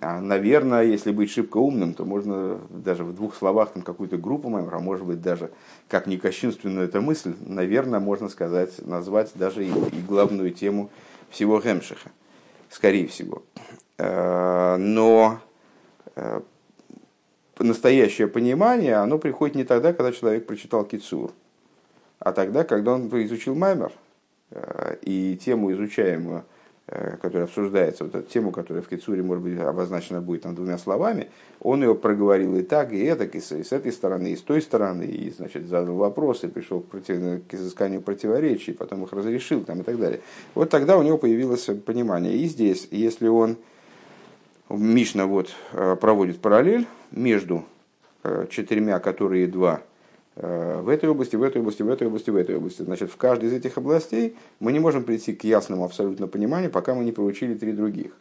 А, 0.01 0.19
наверное, 0.19 0.83
если 0.83 1.11
быть 1.11 1.29
шибко 1.29 1.57
умным, 1.57 1.93
то 1.93 2.03
можно 2.03 2.59
даже 2.69 3.03
в 3.03 3.13
двух 3.13 3.35
словах 3.35 3.73
там 3.73 3.83
какую-то 3.83 4.17
группу 4.17 4.49
маймер, 4.49 4.73
а 4.73 4.79
может 4.79 5.05
быть 5.05 5.21
даже, 5.21 5.51
как 5.87 6.07
не 6.07 6.17
кощунственную 6.17 6.87
эта 6.87 6.99
мысль, 6.99 7.35
наверное, 7.39 7.99
можно 7.99 8.27
сказать, 8.27 8.85
назвать 8.85 9.31
даже 9.35 9.63
и, 9.63 9.69
и 9.69 10.01
главную 10.01 10.51
тему 10.51 10.89
всего 11.29 11.59
Гемшиха, 11.59 12.09
скорее 12.69 13.07
всего. 13.07 13.43
Э, 13.97 14.75
но 14.77 15.39
э, 16.15 16.41
настоящее 17.59 18.27
понимание, 18.27 18.95
оно 18.95 19.19
приходит 19.19 19.55
не 19.55 19.63
тогда, 19.63 19.93
когда 19.93 20.11
человек 20.11 20.47
прочитал 20.47 20.83
Кицур, 20.83 21.31
а 22.19 22.31
тогда, 22.31 22.63
когда 22.63 22.93
он 22.93 23.07
изучил 23.25 23.55
Маймер. 23.55 23.91
Э, 24.51 24.95
и 25.01 25.37
тему 25.37 25.71
изучаемую, 25.73 26.45
которая 27.21 27.45
обсуждается, 27.45 28.03
вот 28.03 28.13
эту 28.13 28.29
тему, 28.29 28.51
которая 28.51 28.83
в 28.83 28.89
Кицуре, 28.89 29.23
может 29.23 29.43
быть, 29.43 29.57
обозначена 29.57 30.19
будет 30.21 30.41
там 30.41 30.53
двумя 30.53 30.77
словами, 30.77 31.29
он 31.61 31.81
ее 31.81 31.95
проговорил 31.95 32.57
и 32.57 32.61
так, 32.61 32.91
и 32.91 32.99
это, 32.99 33.23
и 33.23 33.39
с, 33.39 33.71
этой 33.71 33.91
стороны, 33.93 34.33
и 34.33 34.35
с 34.35 34.41
той 34.41 34.61
стороны, 34.61 35.03
и, 35.03 35.31
значит, 35.31 35.67
задал 35.67 35.95
вопросы, 35.95 36.49
пришел 36.49 36.81
к, 36.81 36.87
против, 36.87 37.47
к 37.47 37.53
изысканию 37.53 38.01
противоречий, 38.01 38.73
потом 38.73 39.05
их 39.05 39.13
разрешил 39.13 39.63
там, 39.63 39.79
и 39.79 39.83
так 39.83 39.97
далее. 39.97 40.19
Вот 40.55 40.69
тогда 40.69 40.97
у 40.97 41.03
него 41.03 41.17
появилось 41.17 41.69
понимание. 41.85 42.35
И 42.35 42.45
здесь, 42.47 42.89
если 42.91 43.29
он 43.29 43.57
Мишна 44.69 45.25
вот 45.25 45.53
э, 45.73 45.95
проводит 45.99 46.39
параллель 46.39 46.87
между 47.11 47.65
э, 48.23 48.47
четырьмя, 48.49 48.99
которые 48.99 49.47
два 49.47 49.81
э, 50.35 50.81
в 50.81 50.89
этой 50.89 51.09
области, 51.09 51.35
в 51.35 51.43
этой 51.43 51.61
области, 51.61 51.83
в 51.83 51.89
этой 51.89 52.07
области, 52.07 52.29
в 52.29 52.35
этой 52.35 52.55
области. 52.55 52.81
Значит, 52.81 53.11
в 53.11 53.17
каждой 53.17 53.49
из 53.49 53.53
этих 53.53 53.77
областей 53.77 54.35
мы 54.59 54.71
не 54.71 54.79
можем 54.79 55.03
прийти 55.03 55.33
к 55.33 55.43
ясному 55.43 55.83
абсолютно 55.83 56.27
пониманию, 56.27 56.71
пока 56.71 56.95
мы 56.95 57.03
не 57.03 57.11
проучили 57.11 57.55
три 57.55 57.73
других. 57.73 58.13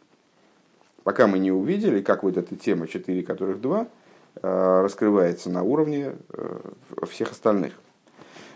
Пока 1.03 1.27
мы 1.27 1.39
не 1.39 1.51
увидели, 1.51 2.01
как 2.01 2.23
вот 2.23 2.37
эта 2.37 2.55
тема, 2.55 2.87
четыре 2.87 3.23
которых 3.23 3.59
два, 3.59 3.87
раскрывается 4.41 5.49
на 5.49 5.61
уровне 5.61 6.13
всех 7.09 7.31
остальных. 7.31 7.73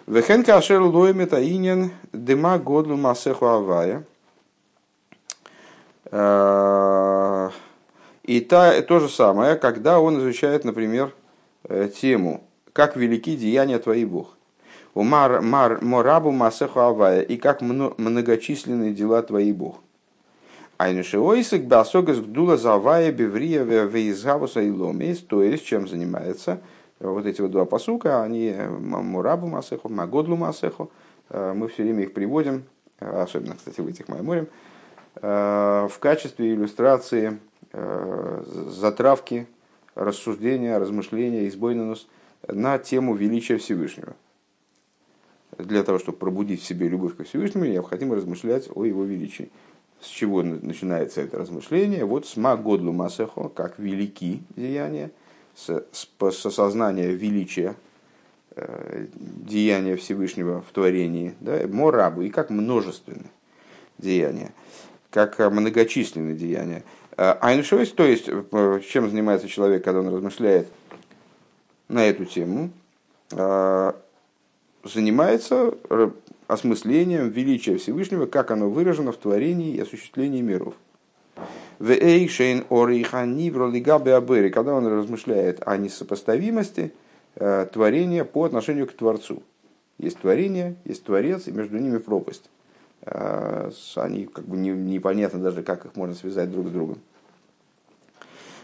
Вехенка 0.08 0.56
ашер 0.56 0.82
лоемет 0.82 1.34
аинен 1.34 1.92
годлу 2.14 2.96
масеху 2.96 3.46
авая. 3.46 4.06
И 8.28 8.42
та, 8.42 8.82
то 8.82 9.00
же 9.00 9.08
самое, 9.08 9.56
когда 9.56 10.02
он 10.02 10.20
изучает, 10.20 10.66
например, 10.66 11.14
э, 11.64 11.90
тему 11.90 12.44
«Как 12.74 12.98
велики 12.98 13.38
деяния 13.38 13.80
твои 13.80 14.04
Бог». 14.04 14.36
У 14.94 15.04
мар, 15.04 15.42
морабу 15.42 16.32
масеху 16.32 16.80
авая, 16.80 17.22
и 17.22 17.38
как 17.38 17.62
многочисленные 17.62 18.94
дела 18.94 19.22
твои 19.22 19.54
Бог. 19.54 19.78
Айнушеойсик 20.78 21.64
басогас 21.64 22.18
гдула 22.18 22.58
завая 22.58 23.12
беврия 23.14 23.64
веизгавуса 23.64 24.60
и 24.60 24.72
ломис, 24.72 25.20
то 25.20 25.42
есть 25.42 25.66
чем 25.66 25.88
занимается. 25.88 26.60
Вот 27.00 27.26
эти 27.26 27.40
вот 27.42 27.52
два 27.52 27.64
посука, 27.64 28.24
они 28.24 28.48
э, 28.50 28.70
мурабу 28.70 29.48
масеху, 29.48 29.88
магодлу 29.88 30.36
масеху, 30.36 30.92
э, 31.30 31.54
мы 31.56 31.70
все 31.70 31.84
время 31.84 32.04
их 32.04 32.14
приводим, 32.14 32.66
особенно, 33.00 33.56
кстати, 33.56 33.80
в 33.80 33.88
этих 33.88 34.10
майморем, 34.10 34.48
в 35.20 35.94
качестве 36.00 36.54
иллюстрации 36.54 37.40
Э, 37.40 37.47
затравки, 38.70 39.48
рассуждения, 39.96 40.78
размышления, 40.78 41.48
избойнанус 41.48 42.08
на 42.48 42.78
тему 42.78 43.16
величия 43.16 43.58
Всевышнего. 43.58 44.16
Для 45.58 45.84
того, 45.84 45.98
чтобы 45.98 46.18
пробудить 46.18 46.62
в 46.62 46.66
себе 46.66 46.88
любовь 46.88 47.16
ко 47.16 47.24
Всевышнему, 47.24 47.66
необходимо 47.66 48.16
размышлять 48.16 48.70
о 48.74 48.86
его 48.86 49.04
величии. 49.04 49.50
С 50.00 50.08
чего 50.08 50.44
начинается 50.44 51.22
это 51.22 51.40
размышление? 51.40 52.06
Вот 52.06 52.28
с 52.28 52.38
Магодлу 52.38 52.94
Масехо, 52.94 53.50
как 53.50 53.80
велики 53.80 54.44
деяния, 54.56 55.10
с, 55.56 55.84
с, 55.92 56.46
осознания 56.46 57.08
величия 57.08 57.76
э, 58.56 59.08
деяния 59.16 59.96
Всевышнего 59.96 60.62
в 60.62 60.72
творении, 60.72 61.34
да, 61.40 61.68
морабу, 61.68 62.22
и 62.22 62.30
как 62.30 62.52
множественные 62.52 63.32
деяния, 63.98 64.54
как 65.10 65.40
многочисленные 65.40 66.36
деяния. 66.36 66.84
Айншойс, 67.18 67.92
то 67.92 68.04
есть, 68.04 68.30
э, 68.30 68.82
чем 68.88 69.10
занимается 69.10 69.48
человек, 69.48 69.84
когда 69.84 70.02
он 70.02 70.14
размышляет 70.14 70.68
на 71.88 72.06
эту 72.06 72.26
тему, 72.26 72.70
э, 73.32 73.94
занимается 74.84 75.74
осмыслением 76.48 77.30
величия 77.30 77.78
Всевышнего, 77.78 78.28
как 78.28 78.52
оно 78.52 78.70
выражено 78.70 79.12
в 79.12 79.18
творении 79.18 79.74
и 79.74 79.80
осуществлении 79.80 80.42
миров. 80.42 80.76
Когда 84.50 84.74
он 84.74 84.88
размышляет 84.88 85.62
о 85.68 85.78
несопоставимости 85.78 86.94
э, 87.36 87.68
творения 87.72 88.24
по 88.24 88.46
отношению 88.46 88.88
к 88.88 88.94
Творцу. 88.94 89.44
Есть 89.98 90.20
творение, 90.20 90.76
есть 90.86 91.04
Творец, 91.04 91.48
и 91.48 91.52
между 91.52 91.78
ними 91.78 91.98
пропасть. 91.98 92.50
Э, 93.10 93.72
они 93.96 94.26
как 94.26 94.46
бы 94.46 94.58
не, 94.58 94.70
непонятно 94.72 95.40
даже, 95.40 95.64
как 95.64 95.86
их 95.86 95.96
можно 95.96 96.16
связать 96.16 96.52
друг 96.52 96.68
с 96.68 96.72
другом. 96.72 97.00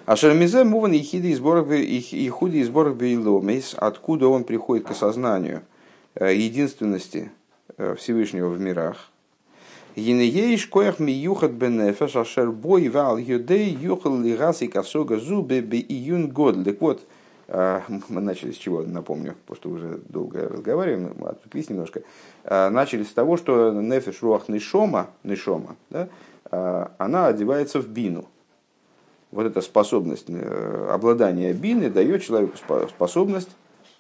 А 0.05 0.17
Шермизе 0.17 0.65
муван 0.65 0.91
ихиды 0.91 1.31
и 1.31 1.35
сборах 1.35 1.67
ихуди 1.71 2.57
и 2.57 2.63
сборах 2.63 2.95
бейломейс, 2.95 3.73
откуда 3.77 4.27
он 4.27 4.43
приходит 4.43 4.85
к 4.85 4.91
осознанию 4.91 5.61
э, 6.15 6.35
единственности 6.35 7.31
э, 7.77 7.95
Всевышнего 7.95 8.49
в 8.49 8.59
мирах. 8.59 9.09
Енееш 9.95 10.65
коях 10.67 10.99
ми 10.99 11.13
юхат 11.13 11.51
бенефеш, 11.51 12.15
ашер 12.15 12.51
бой 12.51 12.89
вал 12.89 13.17
юдей 13.17 13.69
юхал 13.69 14.19
лигаси 14.19 14.67
косога 14.67 15.19
зубе 15.19 15.61
бе 15.61 15.79
июн 15.79 16.29
год. 16.29 16.65
Так 16.65 16.81
вот, 16.81 17.07
мы 17.53 18.21
начали 18.21 18.51
с 18.51 18.55
чего, 18.55 18.81
напомню, 18.81 19.35
потому 19.45 19.55
что 19.55 19.69
уже 19.69 19.99
долго 20.09 20.49
разговариваем, 20.49 21.13
мы 21.17 21.29
отвлеклись 21.29 21.69
немножко. 21.69 22.01
Начали 22.43 23.03
с 23.03 23.13
того, 23.13 23.37
что 23.37 23.71
нефеш 23.71 24.23
руах 24.23 24.49
нишома, 24.49 25.11
нишома 25.23 25.75
да, 25.91 26.09
она 26.97 27.27
одевается 27.27 27.79
в 27.79 27.87
бину. 27.87 28.25
Вот 29.31 29.45
эта 29.45 29.61
способность, 29.61 30.25
э, 30.29 30.87
обладание 30.91 31.53
бины 31.53 31.89
дает 31.89 32.21
человеку 32.21 32.57
способность 32.89 33.49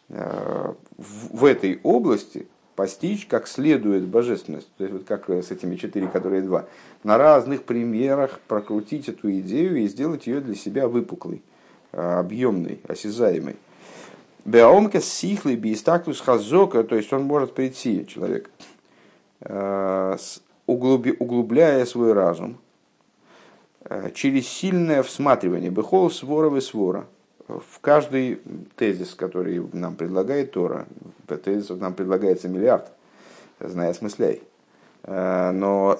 в 0.09 1.45
этой 1.45 1.79
области 1.81 2.47
постичь 2.75 3.25
как 3.27 3.47
следует 3.47 4.03
божественность. 4.03 4.69
То 4.77 4.83
есть 4.83 4.93
вот 4.93 5.05
как 5.05 5.29
с 5.29 5.51
этими 5.51 5.75
четыре, 5.75 6.07
которые 6.07 6.41
два. 6.41 6.65
На 7.03 7.17
разных 7.17 7.63
примерах 7.63 8.39
прокрутить 8.47 9.09
эту 9.09 9.31
идею 9.39 9.77
и 9.77 9.87
сделать 9.87 10.27
ее 10.27 10.41
для 10.41 10.55
себя 10.55 10.87
выпуклой 10.87 11.41
объемный, 11.93 12.79
осязаемый. 12.87 13.55
Беомка 14.45 14.99
сихлый 14.99 15.55
биистактус 15.55 16.19
хазока, 16.19 16.83
то 16.83 16.95
есть 16.95 17.13
он 17.13 17.23
может 17.23 17.53
прийти, 17.53 18.05
человек, 18.05 18.49
э, 19.39 20.17
углубляя 20.65 21.85
свой 21.85 22.11
разум, 22.11 22.57
э, 23.85 24.11
через 24.13 24.47
сильное 24.49 25.01
всматривание, 25.01 25.69
бехол 25.69 26.11
своров 26.11 26.55
и 26.55 26.61
свора, 26.61 27.05
в 27.47 27.79
каждый 27.79 28.41
тезис, 28.75 29.13
который 29.15 29.65
нам 29.71 29.95
предлагает 29.95 30.51
Тора, 30.51 30.87
тезисов 31.43 31.79
нам 31.79 31.93
предлагается 31.93 32.49
миллиард, 32.49 32.91
зная 33.61 33.93
смысляй. 33.93 34.41
Э, 35.03 35.51
но 35.51 35.97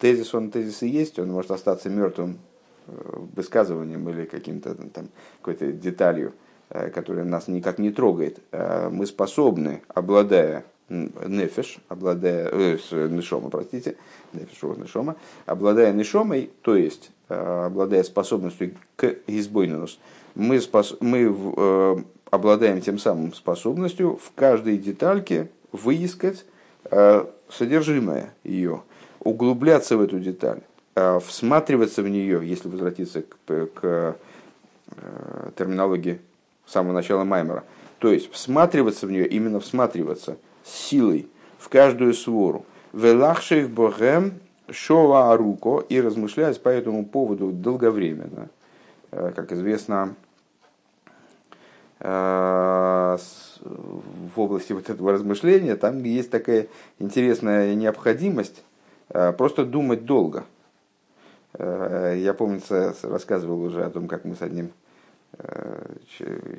тезис, 0.00 0.34
он 0.34 0.50
тезис 0.50 0.82
и 0.82 0.88
есть, 0.88 1.20
он 1.20 1.30
может 1.30 1.52
остаться 1.52 1.88
мертвым 1.88 2.38
высказыванием 2.86 4.08
или 4.08 4.24
каким-то 4.24 4.74
там 4.74 5.08
какой-то 5.40 5.72
деталью, 5.72 6.32
э, 6.70 6.90
которая 6.90 7.24
нас 7.24 7.48
никак 7.48 7.78
не 7.78 7.90
трогает, 7.90 8.40
э, 8.52 8.88
мы 8.90 9.06
способны, 9.06 9.82
обладая 9.88 10.64
нефеш, 10.88 11.78
обладая, 11.88 12.48
э, 12.52 13.08
нишома, 13.10 13.50
простите, 13.50 13.96
нефеш, 14.32 14.76
нишома, 14.76 15.16
обладая 15.46 15.92
нишомой, 15.92 16.50
то 16.62 16.76
есть 16.76 17.10
э, 17.28 17.64
обладая 17.66 18.02
способностью 18.02 18.74
к 18.96 19.14
избойнус, 19.26 19.98
мы, 20.34 20.60
спос, 20.60 20.96
мы 21.00 21.34
э, 21.56 21.96
обладаем 22.30 22.80
тем 22.80 22.98
самым 22.98 23.32
способностью 23.32 24.16
в 24.16 24.32
каждой 24.34 24.76
детальке 24.76 25.48
выискать 25.72 26.44
э, 26.90 27.24
содержимое 27.48 28.34
ее, 28.42 28.82
углубляться 29.20 29.96
в 29.96 30.02
эту 30.02 30.18
деталь. 30.18 30.60
Э, 30.96 31.18
всматриваться 31.18 32.02
в 32.02 32.08
нее, 32.08 32.40
если 32.44 32.68
возвратиться 32.68 33.22
к, 33.22 33.36
к 33.46 33.80
э, 33.82 34.14
терминологии 35.56 36.20
самого 36.66 36.92
начала 36.92 37.24
Маймера, 37.24 37.64
то 37.98 38.12
есть 38.12 38.30
всматриваться 38.32 39.08
в 39.08 39.10
нее, 39.10 39.26
именно 39.26 39.58
всматриваться 39.58 40.36
с 40.62 40.70
силой 40.70 41.28
в 41.58 41.68
каждую 41.68 42.14
свору. 42.14 42.64
Велахшев 42.92 43.70
богем 43.70 44.34
Шова 44.70 45.32
Аруко 45.32 45.84
и 45.88 46.00
размышлять 46.00 46.62
по 46.62 46.68
этому 46.68 47.04
поводу 47.04 47.50
долговременно. 47.50 48.48
Как 49.10 49.52
известно, 49.52 50.14
в 51.98 53.18
области 54.36 54.72
вот 54.72 54.88
этого 54.90 55.12
размышления 55.12 55.76
там 55.76 56.02
есть 56.04 56.30
такая 56.30 56.68
интересная 56.98 57.74
необходимость 57.74 58.62
просто 59.08 59.64
думать 59.64 60.04
долго. 60.04 60.44
Я, 61.58 62.34
помню, 62.36 62.60
рассказывал 63.02 63.62
уже 63.62 63.84
о 63.84 63.90
том, 63.90 64.08
как 64.08 64.24
мы 64.24 64.34
с 64.34 64.42
одним 64.42 64.70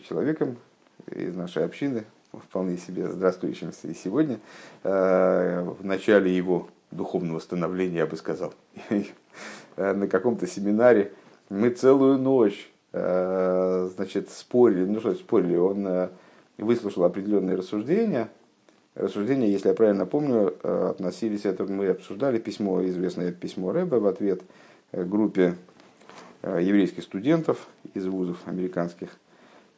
человеком 0.07 0.57
из 1.11 1.35
нашей 1.35 1.65
общины, 1.65 2.05
вполне 2.31 2.77
себе 2.77 3.09
здравствующимся 3.09 3.87
и 3.87 3.93
сегодня, 3.93 4.39
в 4.83 5.77
начале 5.81 6.35
его 6.35 6.69
духовного 6.91 7.39
становления, 7.39 7.99
я 7.99 8.05
бы 8.05 8.15
сказал, 8.15 8.53
на 9.77 10.07
каком-то 10.07 10.47
семинаре 10.47 11.11
мы 11.49 11.69
целую 11.69 12.17
ночь 12.17 12.71
Э, 12.97 13.89
значит, 13.93 14.29
спорили, 14.29 14.85
ну 14.85 15.01
что 15.01 15.13
спорили, 15.15 15.57
он 15.57 15.85
э, 15.85 16.07
выслушал 16.57 17.03
определенные 17.03 17.57
рассуждения. 17.57 18.29
Рассуждения, 18.95 19.51
если 19.51 19.67
я 19.67 19.73
правильно 19.73 20.05
помню, 20.05 20.55
э, 20.63 20.87
относились, 20.91 21.43
это 21.43 21.65
мы 21.65 21.89
обсуждали 21.89 22.39
письмо, 22.39 22.85
известное 22.85 23.33
письмо 23.33 23.73
Рэба 23.73 23.95
в 23.95 24.07
ответ 24.07 24.43
группе 24.91 25.55
еврейских 26.43 27.03
студентов 27.03 27.67
из 27.93 28.05
вузов 28.05 28.37
американских 28.45 29.09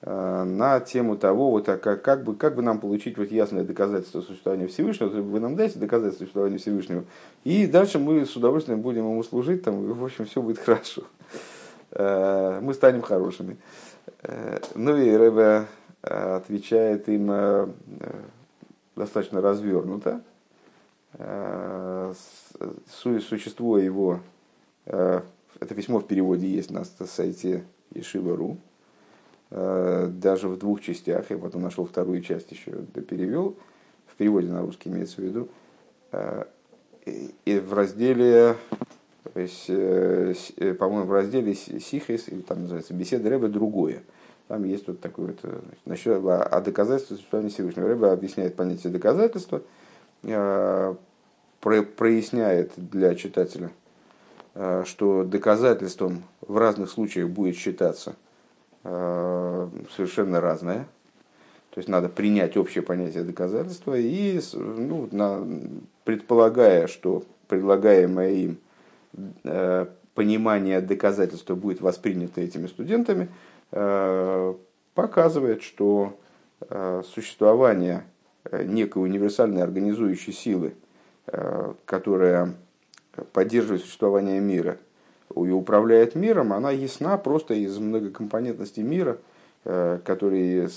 на 0.01 0.79
тему 0.79 1.17
того, 1.17 1.49
вот, 1.49 1.67
а 1.69 1.77
как, 1.77 2.03
как, 2.03 2.23
бы, 2.23 2.35
как 2.35 2.55
бы 2.55 2.61
нам 2.61 2.79
получить 2.79 3.17
вот 3.17 3.31
ясное 3.31 3.63
доказательство 3.63 4.21
существования 4.21 4.67
Всевышнего, 4.67 5.09
вы 5.09 5.39
нам 5.39 5.55
дайте 5.55 5.79
доказательство 5.79 6.25
существования 6.25 6.59
Всевышнего, 6.59 7.03
и 7.43 7.65
дальше 7.65 7.97
мы 7.97 8.23
с 8.25 8.35
удовольствием 8.35 8.81
будем 8.81 9.09
ему 9.09 9.23
служить, 9.23 9.63
там, 9.63 9.89
и, 9.89 9.93
в 9.93 10.03
общем, 10.03 10.25
все 10.25 10.41
будет 10.41 10.59
хорошо. 10.59 11.03
Э, 11.91 12.59
мы 12.61 12.73
станем 12.73 13.01
хорошими. 13.01 13.57
Э, 14.23 14.59
ну 14.75 14.95
и 14.97 15.15
Рэбе 15.15 15.65
э, 16.03 16.35
отвечает 16.35 17.07
им 17.09 17.73
достаточно 18.95 19.41
развернуто. 19.41 20.21
Существо 22.89 23.77
его, 23.77 24.19
это 24.87 25.75
письмо 25.75 25.99
в 25.99 26.07
переводе 26.07 26.47
есть 26.47 26.71
на 26.71 26.83
сайте 26.85 27.63
Ешива.ру, 27.93 28.57
даже 29.49 30.47
в 30.47 30.57
двух 30.57 30.81
частях, 30.81 31.29
я 31.29 31.37
потом 31.37 31.61
нашел 31.61 31.85
вторую 31.85 32.21
часть 32.21 32.51
еще 32.51 32.71
перевел, 33.09 33.55
в 34.07 34.15
переводе 34.15 34.49
на 34.49 34.61
русский 34.61 34.89
имеется 34.89 35.21
в 35.21 35.23
виду, 35.23 35.49
и 37.45 37.59
в 37.59 37.73
разделе 37.73 38.55
э, 39.35 40.33
э, 40.57 40.73
по-моему, 40.73 41.05
в 41.05 41.11
разделе 41.11 41.53
Сихис, 41.53 42.27
или 42.27 42.41
там 42.41 42.61
называется 42.61 42.93
беседа 42.93 43.29
Рэба 43.29 43.47
другое. 43.47 44.03
Там 44.47 44.63
есть 44.63 44.87
вот 44.87 45.01
такое 45.01 45.27
вот, 45.27 45.39
э, 45.43 45.59
значит, 45.85 46.07
о 46.07 46.61
доказательстве 46.61 47.17
существования 47.17 47.49
Всевышнего. 47.49 47.87
Рэба 47.87 48.11
объясняет 48.11 48.55
понятие 48.55 48.91
доказательства, 48.91 49.61
проясняет 51.61 52.71
для 52.75 53.15
читателя, 53.15 53.71
что 54.85 55.23
доказательством 55.23 56.23
в 56.41 56.57
разных 56.57 56.89
случаях 56.89 57.29
будет 57.29 57.55
считаться 57.55 58.15
совершенно 58.83 60.41
разное. 60.41 60.87
То 61.71 61.79
есть 61.79 61.89
надо 61.89 62.09
принять 62.09 62.57
общее 62.57 62.81
понятие 62.81 63.23
доказательства 63.23 63.95
и, 63.95 64.39
ну, 64.53 65.07
на, 65.11 65.45
предполагая, 66.05 66.87
что 66.87 67.23
предлагаемое 67.47 68.31
им 68.31 68.57
Э, 69.43 69.87
понимание 70.13 70.81
доказательства 70.81 71.53
будет 71.53 71.79
воспринято 71.79 72.41
этими 72.41 72.65
студентами, 72.65 73.29
э, 73.71 74.53
показывает, 74.95 75.61
что 75.61 76.17
э, 76.61 77.03
существование 77.05 78.03
некой 78.51 79.03
универсальной 79.03 79.61
организующей 79.61 80.31
силы, 80.31 80.73
которая 81.83 82.53
поддерживает 83.33 83.81
существование 83.81 84.39
мира 84.39 84.77
и 85.35 85.49
управляет 85.49 86.15
миром, 86.15 86.53
она 86.53 86.71
ясна 86.71 87.17
просто 87.17 87.53
из 87.53 87.77
многокомпонентности 87.77 88.79
мира, 88.79 89.17
который 89.63 90.69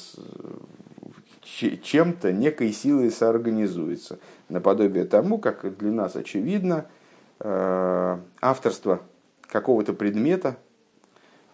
чем-то, 1.42 2.32
некой 2.32 2.72
силой 2.72 3.10
соорганизуется. 3.10 4.18
Наподобие 4.48 5.04
тому, 5.04 5.38
как 5.38 5.76
для 5.78 5.92
нас 5.92 6.16
очевидно– 6.16 6.86
Э, 7.42 8.18
авторство 8.42 9.00
какого-то 9.48 9.94
предмета, 9.94 10.58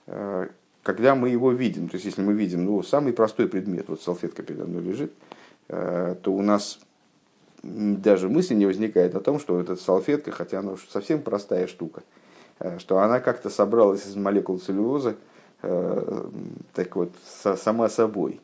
э, 0.07 0.49
когда 0.83 1.15
мы 1.15 1.29
его 1.29 1.53
видим. 1.53 1.89
То 1.89 1.95
есть, 1.95 2.07
если 2.07 2.23
мы 2.23 2.33
видим 2.33 2.65
ну, 2.65 2.83
самый 2.83 3.13
простой 3.13 3.49
предмет, 3.49 3.89
вот 3.89 4.03
салфетка 4.03 4.43
передо 4.43 4.65
мной 4.65 4.83
лежит, 4.83 5.13
э, 5.69 6.17
то 6.21 6.33
у 6.33 6.43
нас 6.43 6.81
даже 7.63 8.29
мысли 8.29 8.55
не 8.55 8.67
возникает 8.67 9.15
о 9.15 9.21
том, 9.21 9.39
что 9.41 9.61
эта 9.61 9.77
салфетка, 9.77 10.31
хотя 10.33 10.61
она 10.61 10.73
уж 10.73 10.87
совсем 10.89 11.23
простая 11.23 11.67
штука, 11.67 12.03
что 12.79 12.99
она 12.99 13.21
как-то 13.21 13.51
собралась 13.51 14.07
из 14.07 14.17
молекул 14.17 14.59
целлюлозы, 14.59 15.17
так 15.61 16.97
вот, 16.97 17.13
сама 17.57 17.89
собой. 17.89 18.41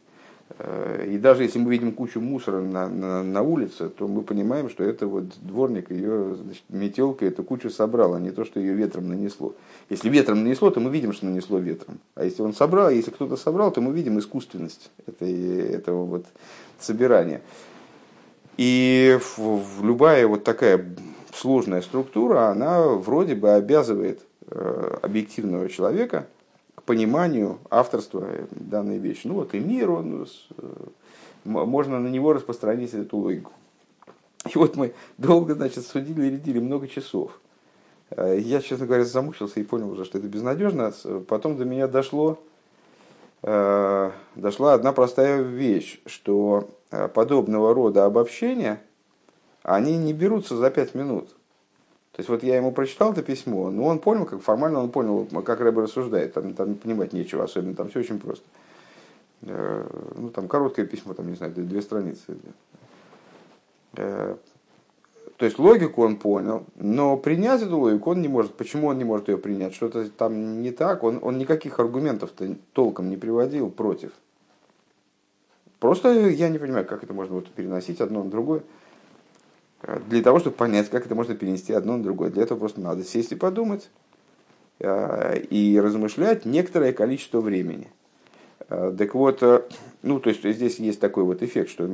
Э, 0.59 1.07
и 1.09 1.19
даже 1.19 1.45
если 1.45 1.59
мы 1.59 1.71
видим 1.71 1.93
кучу 1.93 2.21
мусора 2.21 2.61
на, 2.61 2.89
на, 2.89 3.23
на 3.23 3.43
улице, 3.43 3.89
то 3.89 4.09
мы 4.09 4.23
понимаем, 4.23 4.69
что 4.69 4.85
это 4.85 5.07
вот 5.07 5.25
дворник 5.41 5.91
ее 5.91 6.37
значит, 6.37 6.65
метелкой 6.69 7.29
эту 7.29 7.43
кучу 7.43 7.71
собрал, 7.71 8.15
а 8.15 8.21
не 8.21 8.31
то, 8.31 8.45
что 8.45 8.61
ее 8.61 8.75
ветром 8.75 9.09
нанесло. 9.09 9.55
Если 9.89 10.09
ветром 10.09 10.43
нанесло, 10.43 10.71
то 10.71 10.81
мы 10.81 10.91
видим, 10.91 11.13
что 11.13 11.27
нанесло 11.27 11.59
ветром. 11.59 12.01
А 12.15 12.25
если 12.25 12.43
он 12.43 12.55
собрал, 12.55 12.91
если 12.91 13.11
кто-то 13.11 13.37
собрал, 13.37 13.73
то 13.73 13.81
мы 13.81 13.93
видим 13.93 14.19
искусственность 14.19 14.91
этой, 15.07 15.33
этого 15.71 16.05
вот 16.05 16.27
собирания. 16.79 17.43
И 18.57 19.19
любая 19.81 20.27
вот 20.27 20.45
такая 20.45 20.95
сложная 21.33 21.83
структура, 21.83 22.49
она 22.49 22.87
вроде 22.89 23.35
бы 23.35 23.53
обязывает 23.53 24.21
э, 24.47 24.99
объективного 25.03 25.69
человека 25.69 26.27
пониманию 26.85 27.59
авторства 27.71 28.29
данной 28.51 28.99
вещи. 28.99 29.27
Ну 29.27 29.35
вот 29.35 29.55
и 29.55 29.59
мир, 29.59 29.91
он, 29.91 30.27
э, 30.59 30.67
можно 31.45 31.99
на 31.99 32.09
него 32.09 32.33
распространить 32.33 32.93
эту 32.93 33.17
логику. 33.17 33.53
И 34.53 34.59
вот 34.59 34.77
мы 34.77 34.93
долго, 35.19 35.55
значит, 35.55 35.87
судили 35.87 36.27
и 36.27 36.31
рядили 36.31 36.59
много 36.59 36.89
часов. 36.89 37.39
Э, 38.11 38.39
я, 38.39 38.61
честно 38.61 38.87
говоря, 38.87 39.05
замучился 39.05 39.61
и 39.61 39.65
понял 39.65 39.91
уже, 39.91 40.05
что 40.05 40.19
это 40.19 40.29
безнадежно. 40.29 40.93
Потом 41.29 41.57
до 41.57 41.65
меня 41.65 41.89
дошло, 41.89 42.39
дошла 43.43 44.75
одна 44.75 44.93
простая 44.93 45.43
вещь, 45.43 46.01
что 46.07 46.71
подобного 47.13 47.75
рода 47.75 48.05
обобщения, 48.05 48.81
они 49.63 49.97
не 49.97 50.13
берутся 50.13 50.57
за 50.57 50.71
пять 50.71 50.95
минут. 50.95 51.29
То 52.13 52.21
есть 52.21 52.29
вот 52.29 52.43
я 52.43 52.57
ему 52.57 52.73
прочитал 52.73 53.13
это 53.13 53.23
письмо, 53.23 53.71
но 53.71 53.85
он 53.85 53.99
понял, 53.99 54.27
как 54.27 54.43
формально 54.43 54.81
он 54.81 54.91
понял, 54.91 55.27
как 55.45 55.61
Рэбе 55.61 55.83
рассуждает, 55.83 56.35
там, 56.35 56.53
там 56.55 56.75
понимать 56.75 57.15
нечего 57.15 57.45
особенно, 57.45 57.75
там 57.75 57.89
все 57.89 58.01
очень 58.01 58.21
просто. 58.21 58.45
Э, 59.43 59.87
ну, 60.15 60.29
там 60.31 60.47
короткое 60.47 60.85
письмо, 60.85 61.15
там, 61.15 61.29
не 61.29 61.37
знаю, 61.37 61.53
две 61.55 61.81
страницы. 61.81 62.37
Э, 65.43 65.43
то 65.43 65.47
есть 65.47 65.59
логику 65.59 66.05
он 66.05 66.17
понял, 66.17 66.65
но 66.77 67.17
принять 67.17 67.63
эту 67.63 67.79
логику 67.79 68.13
он 68.13 68.23
не 68.23 68.29
может. 68.29 68.55
Почему 68.55 68.87
он 68.87 68.99
не 68.99 69.05
может 69.05 69.29
ее 69.29 69.39
принять? 69.39 69.75
Что-то 69.75 70.09
там 70.09 70.63
не 70.63 70.71
так. 70.71 71.03
Он, 71.03 71.19
он 71.21 71.37
никаких 71.37 71.81
аргументов-то 71.81 72.57
толком 72.73 73.11
не 73.11 73.17
приводил 73.17 73.69
против. 73.69 74.13
Просто 75.81 76.13
я 76.29 76.49
не 76.49 76.59
понимаю, 76.59 76.87
как 76.87 77.03
это 77.03 77.13
можно 77.13 77.35
вот 77.35 77.49
переносить 77.49 78.01
одно 78.01 78.23
на 78.23 78.31
другое 78.31 78.63
для 80.07 80.23
того, 80.23 80.39
чтобы 80.39 80.55
понять, 80.55 80.89
как 80.91 81.07
это 81.07 81.17
можно 81.17 81.35
перенести 81.35 81.73
одно 81.73 81.97
на 81.97 82.05
другое. 82.05 82.31
Для 82.31 82.45
этого 82.45 82.57
просто 82.57 82.81
надо 82.81 83.03
сесть 83.03 83.33
и 83.33 83.35
подумать 83.35 83.91
э, 84.79 85.41
и 85.41 85.81
размышлять 85.81 86.45
некоторое 86.45 86.93
количество 86.93 87.41
времени. 87.41 87.89
Э, 88.69 88.95
так 88.97 89.13
вот, 89.17 89.43
э, 89.43 89.63
ну, 90.03 90.21
то 90.21 90.31
есть 90.31 90.45
здесь 90.45 90.79
есть 90.79 91.01
такой 91.01 91.25
вот 91.25 91.43
эффект, 91.43 91.69
что 91.69 91.85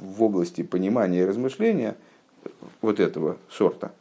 в 0.00 0.20
области 0.20 0.64
понимания 0.64 1.20
и 1.20 1.24
размышления 1.24 1.96
вот 2.80 3.00
этого 3.00 3.36
сорта, 3.50 3.92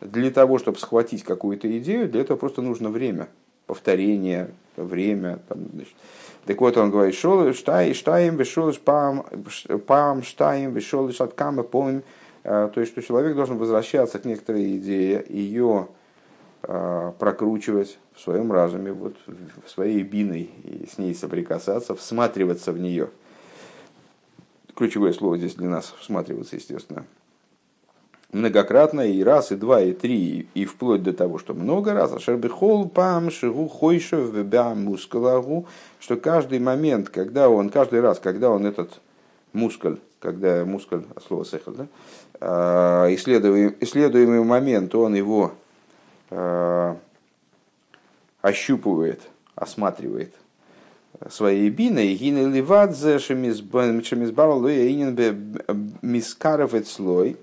для 0.00 0.30
того, 0.30 0.58
чтобы 0.58 0.78
схватить 0.78 1.22
какую-то 1.22 1.78
идею, 1.78 2.08
для 2.08 2.20
этого 2.20 2.36
просто 2.36 2.62
нужно 2.62 2.90
время, 2.90 3.28
повторение, 3.66 4.50
время. 4.76 5.40
Там, 5.48 5.58
значит. 5.72 5.94
Так 6.44 6.60
вот 6.60 6.76
он 6.76 6.90
говорит, 6.90 7.14
шол 7.14 7.52
штай, 7.52 7.92
штаем, 7.94 8.36
вешол 8.36 8.72
пам, 8.84 9.26
пам, 9.86 10.22
штаем, 10.22 10.72
вешол 10.72 11.10
шаткама, 11.12 11.62
помним, 11.62 12.02
а, 12.44 12.68
то 12.68 12.80
есть, 12.80 12.92
что 12.92 13.02
человек 13.02 13.34
должен 13.34 13.58
возвращаться 13.58 14.20
к 14.20 14.24
некоторой 14.24 14.76
идее, 14.76 15.24
ее 15.28 15.88
а, 16.62 17.12
прокручивать 17.18 17.98
в 18.14 18.20
своем 18.20 18.52
разуме, 18.52 18.92
вот, 18.92 19.16
в 19.26 19.68
своей 19.68 20.02
биной, 20.04 20.50
и 20.62 20.86
с 20.86 20.98
ней 20.98 21.14
соприкасаться, 21.14 21.96
всматриваться 21.96 22.70
в 22.70 22.78
нее. 22.78 23.10
Ключевое 24.76 25.12
слово 25.12 25.38
здесь 25.38 25.54
для 25.54 25.68
нас 25.68 25.94
всматриваться, 25.98 26.54
естественно. 26.54 27.04
Многократно, 28.32 29.02
и 29.02 29.22
раз, 29.22 29.52
и 29.52 29.56
два, 29.56 29.80
и 29.80 29.92
три, 29.92 30.48
и 30.54 30.64
вплоть 30.64 31.02
до 31.02 31.12
того, 31.12 31.38
что 31.38 31.54
много 31.54 31.94
раз, 31.94 32.12
а 32.12 32.18
шербихол 32.18 32.88
пам 32.88 33.30
шигу 33.30 33.68
хойшев 33.68 34.32
мускулагу, 34.74 35.66
что 36.00 36.16
каждый 36.16 36.58
момент, 36.58 37.08
когда 37.08 37.48
он, 37.48 37.70
каждый 37.70 38.00
раз, 38.00 38.18
когда 38.18 38.50
он 38.50 38.66
этот 38.66 39.00
мускуль, 39.52 39.98
когда 40.20 40.64
мускуль, 40.64 41.04
слово 41.26 41.44
сехал, 41.44 41.72
да, 41.72 41.86
а, 42.40 43.06
исследуемый, 43.14 43.76
исследуемый 43.80 44.42
момент, 44.44 44.94
он 44.94 45.14
его 45.14 45.52
э, 46.30 46.94
ощупывает, 48.42 49.22
осматривает 49.54 50.34
своей 51.30 51.70
биной, 51.70 52.14
гины 52.14 52.52
ливадзе 52.52 53.18
шемизбарл 53.18 54.68
мискаров 56.02 56.74
слой, 56.86 57.36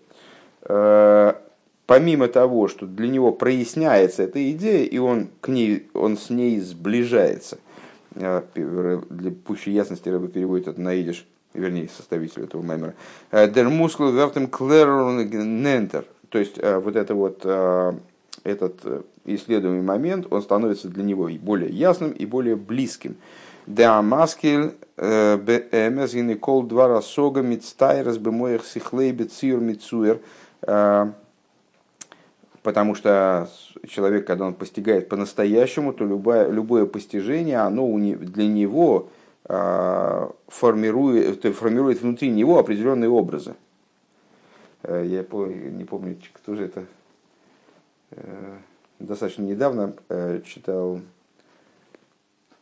помимо 1.86 2.28
того, 2.28 2.68
что 2.68 2.86
для 2.86 3.08
него 3.08 3.32
проясняется 3.32 4.24
эта 4.24 4.52
идея, 4.52 4.86
и 4.86 4.98
он, 4.98 5.30
к 5.42 5.48
ней, 5.50 5.88
он 5.94 6.18
с 6.18 6.30
ней 6.30 6.60
сближается, 6.60 7.60
э, 8.16 8.42
для 8.56 9.32
пущей 9.32 9.74
ясности 9.74 10.10
Рэба 10.10 10.28
переводит 10.28 10.68
это 10.68 10.82
на 10.82 10.94
вернее, 11.54 11.90
составитель 11.96 12.44
этого 12.44 12.62
маймера, 12.62 12.94
«Der 13.32 13.70
Muskel 13.70 14.12
вертем 14.12 14.50
нентер», 15.62 16.06
то 16.30 16.40
есть 16.40 16.58
э, 16.58 16.80
вот 16.80 16.96
это 16.96 17.14
вот 17.14 17.46
этот 18.44 19.06
исследуемый 19.26 19.84
момент, 19.84 20.28
он 20.30 20.42
становится 20.42 20.90
для 20.90 21.04
него 21.04 21.30
и 21.30 21.38
более 21.38 21.70
ясным, 21.70 22.12
и 22.12 22.26
более 22.26 22.56
близким. 22.58 23.16
Да 23.68 24.02
маскель 24.02 24.74
бэмэс 24.98 26.14
гинекол 26.14 26.64
два 26.64 26.90
рассога 26.90 27.42
мицтайрас 27.42 28.18
бэмоях 28.18 28.66
сихлейбет 28.66 29.32
сир 29.32 29.60
мицуэр– 29.60 30.20
Э, 30.28 30.43
потому 32.64 32.96
что 32.96 33.50
человек, 33.88 34.26
когда 34.26 34.46
он 34.46 34.54
постигает 34.54 35.10
по-настоящему, 35.10 35.94
то 35.94 36.06
любое, 36.06 36.50
любое 36.50 36.86
постижение, 36.86 37.60
оно 37.60 37.86
для 37.98 38.48
него 38.48 39.10
э, 39.46 40.30
формирует, 40.48 41.44
формирует 41.56 42.02
внутри 42.02 42.30
него 42.30 42.58
определенные 42.58 43.10
образы. 43.10 43.56
Э, 44.84 45.04
я 45.06 45.20
не 45.22 45.84
помню, 45.84 46.18
кто 46.34 46.56
же 46.56 46.66
это. 46.66 46.86
Достаточно 49.00 49.42
недавно 49.42 49.96
читал 50.46 51.02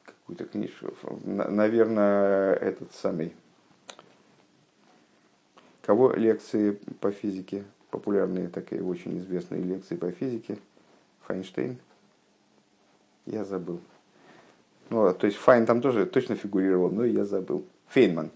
какую-то 0.06 0.46
книжку. 0.46 0.94
Наверное, 1.26 2.54
этот 2.54 2.94
самый. 2.94 3.34
Кого 5.82 6.14
лекции 6.14 6.80
по 7.02 7.12
физике 7.12 7.66
популярные 7.92 8.48
такие 8.48 8.84
очень 8.84 9.20
известные 9.20 9.62
лекции 9.62 9.96
по 9.96 10.10
физике. 10.12 10.58
Файнштейн. 11.28 11.78
Я 13.26 13.46
забыл. 13.46 13.80
Ну, 14.90 15.14
то 15.14 15.28
есть 15.28 15.38
Файн 15.38 15.66
там 15.66 15.82
тоже 15.82 16.06
точно 16.06 16.36
фигурировал, 16.36 16.90
но 16.90 17.06
я 17.06 17.24
забыл. 17.24 17.64
Фейнман. 17.90 18.32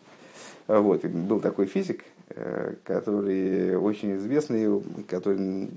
Вот, 0.68 1.04
был 1.06 1.39
такой 1.39 1.65
физик, 1.65 2.04
э, 2.30 2.76
который 2.84 3.76
очень 3.76 4.15
известный, 4.15 4.82
который 5.08 5.70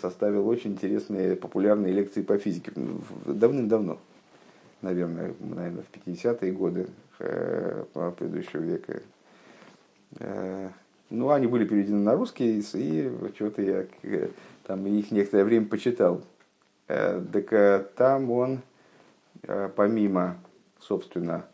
составил 0.00 0.46
очень 0.48 0.72
интересные 0.72 1.34
популярные 1.36 1.92
лекции 1.92 2.22
по 2.22 2.38
физике 2.38 2.72
давным-давно, 3.24 3.98
наверное, 4.82 5.34
наверное, 5.40 5.82
в 5.82 6.08
50-е 6.08 6.52
годы 6.52 6.88
э, 7.18 7.84
предыдущего 8.16 8.60
века. 8.60 9.02
Ну, 11.10 11.30
они 11.30 11.46
были 11.46 11.64
переведены 11.64 11.98
на 11.98 12.14
русский, 12.14 12.60
и 12.74 13.10
что-то 13.34 13.62
я 13.62 13.86
там 14.64 14.86
их 14.86 15.10
некоторое 15.10 15.44
время 15.44 15.66
почитал. 15.66 16.20
Э, 16.88 17.22
так 17.32 17.52
э, 17.52 17.84
там 17.96 18.30
он, 18.30 18.60
э, 19.42 19.70
помимо, 19.74 20.36
собственно, 20.80 21.44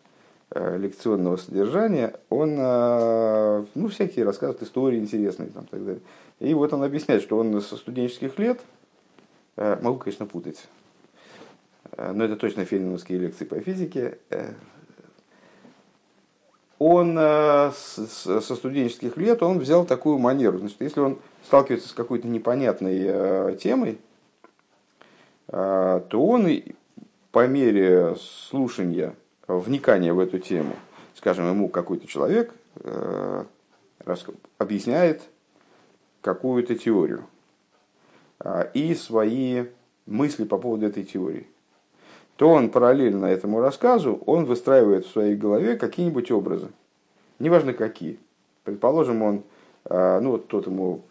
лекционного 0.54 1.36
содержания, 1.36 2.14
он, 2.28 2.54
ну, 2.54 3.88
всякие 3.88 4.24
рассказывает 4.24 4.62
истории 4.62 5.00
интересные 5.00 5.48
там, 5.48 5.64
так 5.66 5.84
далее. 5.84 6.02
И 6.38 6.54
вот 6.54 6.72
он 6.72 6.84
объясняет, 6.84 7.22
что 7.22 7.38
он 7.38 7.60
со 7.60 7.76
студенческих 7.76 8.38
лет, 8.38 8.60
могу, 9.56 9.98
конечно, 9.98 10.26
путать, 10.26 10.68
но 11.96 12.24
это 12.24 12.36
точно 12.36 12.64
фельдмановские 12.66 13.18
лекции 13.18 13.46
по 13.46 13.58
физике, 13.58 14.18
он 16.78 17.16
э, 17.18 17.70
со 17.72 18.40
студенческих 18.40 19.16
лет 19.16 19.42
он 19.42 19.58
взял 19.58 19.84
такую 19.84 20.18
манеру. 20.18 20.58
Значит, 20.58 20.80
если 20.80 21.00
он 21.00 21.18
сталкивается 21.44 21.88
с 21.88 21.92
какой-то 21.92 22.26
непонятной 22.26 23.04
э, 23.04 23.56
темой, 23.60 23.98
э, 25.48 26.00
то 26.08 26.26
он 26.26 26.48
по 27.30 27.46
мере 27.46 28.16
слушания, 28.16 29.14
вникания 29.46 30.12
в 30.12 30.18
эту 30.18 30.38
тему, 30.38 30.74
скажем, 31.14 31.48
ему 31.48 31.68
какой-то 31.68 32.06
человек 32.06 32.54
объясняет 34.58 35.22
какую-то 36.22 36.76
теорию 36.76 37.24
и 38.72 38.94
свои 38.94 39.64
мысли 40.06 40.44
по 40.44 40.58
поводу 40.58 40.86
этой 40.86 41.04
теории 41.04 41.46
то 42.36 42.50
он 42.50 42.70
параллельно 42.70 43.26
этому 43.26 43.60
рассказу, 43.60 44.20
он 44.26 44.44
выстраивает 44.44 45.06
в 45.06 45.12
своей 45.12 45.36
голове 45.36 45.76
какие-нибудь 45.76 46.30
образы. 46.30 46.68
Неважно 47.38 47.72
какие. 47.72 48.18
Предположим, 48.64 49.22
он, 49.22 49.42
а, 49.84 50.20
ну 50.20 50.32
вот 50.32 50.48
тот 50.48 50.66
ему 50.66 51.02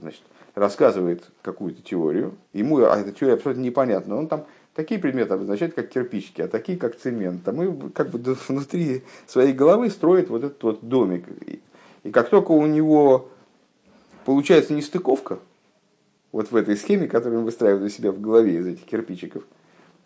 значит, 0.00 0.22
рассказывает 0.54 1.24
какую-то 1.42 1.82
теорию, 1.82 2.34
ему 2.52 2.78
а 2.78 2.98
эта 2.98 3.12
теория 3.12 3.34
абсолютно 3.34 3.62
непонятна, 3.62 4.16
он 4.16 4.28
там 4.28 4.46
такие 4.74 5.00
предметы 5.00 5.34
обозначает, 5.34 5.74
как 5.74 5.88
кирпичики, 5.90 6.40
а 6.40 6.48
такие, 6.48 6.78
как 6.78 6.96
цемент. 6.96 7.44
Там 7.44 7.62
и 7.62 7.90
как 7.90 8.10
бы 8.10 8.36
внутри 8.48 9.02
своей 9.26 9.52
головы 9.52 9.90
строит 9.90 10.30
вот 10.30 10.44
этот 10.44 10.62
вот 10.62 10.78
домик. 10.82 11.26
И 12.04 12.10
как 12.10 12.30
только 12.30 12.52
у 12.52 12.64
него 12.64 13.28
получается 14.24 14.72
нестыковка, 14.72 15.40
вот 16.32 16.50
в 16.52 16.56
этой 16.56 16.76
схеме, 16.76 17.08
которую 17.08 17.40
он 17.40 17.44
выстраивает 17.44 17.84
у 17.84 17.88
себя 17.88 18.12
в 18.12 18.20
голове 18.20 18.56
из 18.56 18.66
этих 18.66 18.84
кирпичиков– 18.84 19.42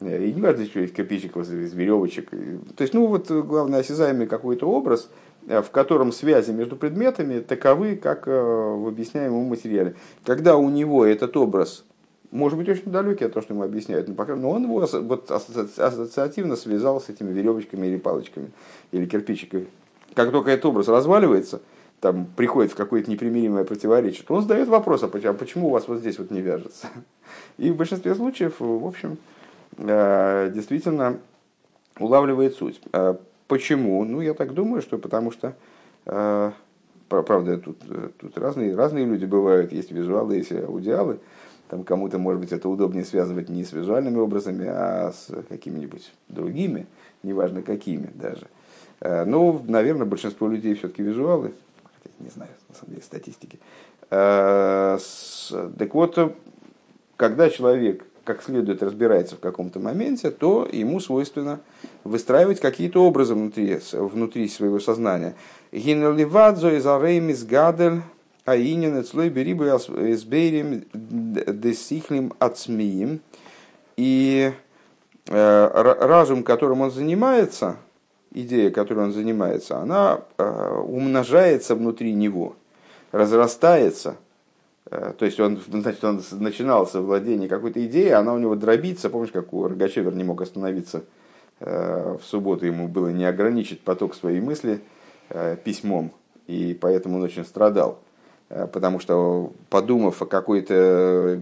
и 0.00 0.32
не 0.32 0.40
важно, 0.40 0.64
что 0.66 0.80
есть 0.80 0.94
копейщиков 0.94 1.48
из 1.48 1.72
веревочек. 1.72 2.30
То 2.30 2.82
есть, 2.82 2.94
ну 2.94 3.06
вот, 3.06 3.30
главное, 3.30 3.80
осязаемый 3.80 4.26
какой-то 4.26 4.68
образ, 4.68 5.08
э, 5.46 5.62
в 5.62 5.70
котором 5.70 6.12
связи 6.12 6.50
между 6.50 6.76
предметами 6.76 7.40
таковы, 7.40 7.96
как 7.96 8.26
э, 8.26 8.30
в 8.30 8.88
объясняемом 8.88 9.44
материале. 9.44 9.94
Когда 10.24 10.56
у 10.56 10.68
него 10.68 11.04
этот 11.04 11.36
образ, 11.36 11.84
может 12.30 12.58
быть, 12.58 12.68
очень 12.68 12.90
далекий 12.90 13.24
от 13.24 13.34
того, 13.34 13.42
что 13.42 13.54
ему 13.54 13.62
объясняют, 13.62 14.08
но, 14.08 14.14
пока, 14.14 14.34
но 14.34 14.50
он 14.50 14.64
его 14.64 14.86
вот, 15.02 15.30
ассоциативно 15.30 16.56
связал 16.56 17.00
с 17.00 17.08
этими 17.08 17.32
веревочками 17.32 17.86
или 17.86 17.96
палочками, 17.96 18.50
или 18.90 19.06
кирпичиками. 19.06 19.68
Как 20.14 20.32
только 20.32 20.50
этот 20.50 20.66
образ 20.66 20.88
разваливается, 20.88 21.62
там 22.00 22.26
приходит 22.36 22.72
в 22.72 22.76
какое-то 22.76 23.10
непримиримое 23.10 23.64
противоречие, 23.64 24.24
то 24.26 24.34
он 24.34 24.42
задает 24.42 24.68
вопрос, 24.68 25.04
а 25.04 25.08
почему 25.08 25.66
а 25.66 25.68
у 25.68 25.70
вас 25.70 25.86
вот 25.86 26.00
здесь 26.00 26.18
вот 26.18 26.32
не 26.32 26.40
вяжется? 26.40 26.88
И 27.58 27.70
в 27.70 27.76
большинстве 27.76 28.14
случаев, 28.14 28.56
в 28.58 28.86
общем, 28.86 29.16
Э, 29.16 29.33
действительно 29.76 31.18
улавливает 31.98 32.54
суть. 32.54 32.80
Э, 32.92 33.14
почему? 33.48 34.04
Ну, 34.04 34.20
я 34.20 34.34
так 34.34 34.54
думаю, 34.54 34.82
что 34.82 34.98
потому 34.98 35.30
что, 35.30 35.54
э, 36.06 36.52
правда, 37.08 37.58
тут, 37.58 37.78
тут 38.18 38.38
разные, 38.38 38.74
разные 38.74 39.04
люди 39.04 39.24
бывают, 39.24 39.72
есть 39.72 39.92
визуалы, 39.92 40.36
есть 40.36 40.52
аудиалы, 40.52 41.18
там 41.68 41.84
кому-то, 41.84 42.18
может 42.18 42.40
быть, 42.40 42.52
это 42.52 42.68
удобнее 42.68 43.04
связывать 43.04 43.48
не 43.48 43.64
с 43.64 43.72
визуальными 43.72 44.18
образами, 44.18 44.66
а 44.68 45.12
с 45.12 45.30
какими-нибудь 45.48 46.12
другими, 46.28 46.86
неважно 47.22 47.62
какими 47.62 48.10
даже. 48.14 48.46
Ну, 49.00 49.62
наверное, 49.66 50.06
большинство 50.06 50.46
людей 50.48 50.74
все-таки 50.74 51.02
визуалы, 51.02 51.52
не 52.20 52.28
знаю, 52.28 52.50
на 52.68 52.74
самом 52.74 52.90
деле, 52.90 53.02
статистики. 53.02 53.58
Так 54.08 55.94
вот, 55.94 56.36
когда 57.16 57.50
человек 57.50 58.04
как 58.24 58.42
следует 58.42 58.82
разбирается 58.82 59.36
в 59.36 59.40
каком-то 59.40 59.78
моменте, 59.78 60.30
то 60.30 60.68
ему 60.70 60.98
свойственно 61.00 61.60
выстраивать 62.02 62.60
какие-то 62.60 63.04
образы 63.04 63.34
внутри, 63.34 63.78
внутри 63.92 64.48
своего 64.48 64.80
сознания. 64.80 65.34
Гинеливадзо 65.72 66.76
из 66.76 66.86
ареймис 66.86 67.44
гадель 67.44 68.02
аинин 68.44 69.00
эцлой 69.00 69.28
берибы 69.28 69.66
изберим 69.66 70.84
десихлим 70.92 72.32
ацмиим. 72.38 73.20
И 73.96 74.52
э, 75.28 75.68
разум, 76.00 76.42
которым 76.42 76.80
он 76.80 76.90
занимается, 76.90 77.76
идея, 78.32 78.70
которой 78.70 79.04
он 79.04 79.12
занимается, 79.12 79.78
она 79.78 80.22
э, 80.36 80.80
умножается 80.86 81.74
внутри 81.74 82.12
него, 82.12 82.56
разрастается– 83.12 84.16
то 85.18 85.24
есть 85.24 85.40
он, 85.40 85.58
значит, 85.68 86.04
он 86.04 86.22
начинал 86.32 86.86
со 86.86 87.00
владения 87.00 87.48
какой-то 87.48 87.84
идеей, 87.84 88.10
она 88.10 88.32
у 88.32 88.38
него 88.38 88.54
дробится. 88.54 89.10
Помнишь, 89.10 89.32
как 89.32 89.52
у 89.52 89.66
Рогачевер 89.66 90.14
не 90.14 90.22
мог 90.22 90.40
остановиться 90.40 91.02
э, 91.58 92.16
в 92.20 92.24
субботу, 92.24 92.64
ему 92.64 92.86
было 92.86 93.08
не 93.08 93.24
ограничить 93.24 93.80
поток 93.80 94.14
своей 94.14 94.40
мысли 94.40 94.80
э, 95.30 95.56
письмом, 95.64 96.12
и 96.46 96.78
поэтому 96.80 97.16
он 97.16 97.24
очень 97.24 97.44
страдал. 97.44 97.98
потому 98.48 99.00
что, 99.00 99.52
подумав 99.68 100.22
о 100.22 100.26
какой-то 100.26 101.40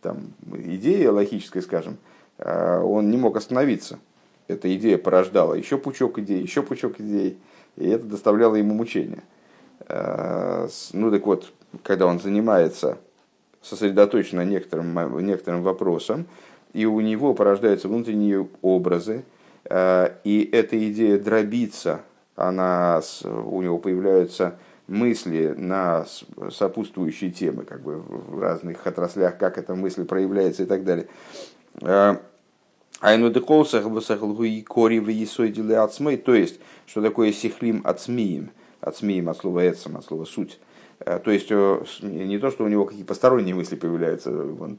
там, 0.00 0.32
идее 0.54 1.10
логической, 1.10 1.60
скажем, 1.60 1.98
он 2.38 3.10
не 3.10 3.18
мог 3.18 3.36
остановиться. 3.36 3.98
Эта 4.48 4.74
идея 4.74 4.96
порождала 4.96 5.52
еще 5.54 5.76
пучок 5.76 6.18
идей, 6.18 6.40
еще 6.40 6.62
пучок 6.62 6.98
идей, 7.00 7.38
и 7.76 7.88
это 7.88 8.06
доставляло 8.06 8.54
ему 8.54 8.74
мучения. 8.74 9.22
Ну 9.88 11.10
так 11.10 11.26
вот, 11.26 11.52
когда 11.82 12.06
он 12.06 12.20
занимается 12.20 12.98
сосредоточенно 13.62 14.44
некоторым, 14.44 15.24
некоторым 15.24 15.62
вопросом, 15.62 16.26
и 16.72 16.86
у 16.86 17.00
него 17.00 17.34
порождаются 17.34 17.88
внутренние 17.88 18.48
образы, 18.62 19.24
э, 19.64 20.10
и 20.24 20.48
эта 20.52 20.90
идея 20.90 21.18
дробится, 21.18 22.00
она, 22.36 23.00
у 23.24 23.60
него 23.62 23.78
появляются 23.78 24.56
мысли 24.86 25.54
на 25.56 26.06
сопутствующие 26.50 27.30
темы, 27.30 27.64
как 27.64 27.82
бы 27.82 27.98
в 27.98 28.40
разных 28.40 28.86
отраслях, 28.86 29.38
как 29.38 29.58
эта 29.58 29.74
мысль 29.74 30.04
проявляется 30.04 30.64
и 30.64 30.66
так 30.66 30.84
далее. 30.84 31.06
Э, 31.82 32.16
Айну 33.00 33.30
деколсах 33.30 33.84
кори 33.84 34.98
в 34.98 35.08
есойдиле 35.08 35.78
ацмей, 35.78 36.18
то 36.18 36.34
есть, 36.34 36.60
что 36.86 37.00
такое 37.00 37.32
сихлим 37.32 37.80
ацмием, 37.84 38.50
ацмием 38.80 39.28
от 39.28 39.36
слова 39.36 39.68
эцем, 39.68 39.96
от 39.96 40.04
слова 40.04 40.24
суть. 40.24 40.58
Э, 41.00 41.18
то 41.18 41.30
есть, 41.30 41.50
не 41.50 42.38
то, 42.38 42.50
что 42.50 42.64
у 42.64 42.68
него 42.68 42.84
какие-то 42.84 43.08
посторонние 43.08 43.54
мысли 43.54 43.76
появляются, 43.76 44.30
он 44.30 44.78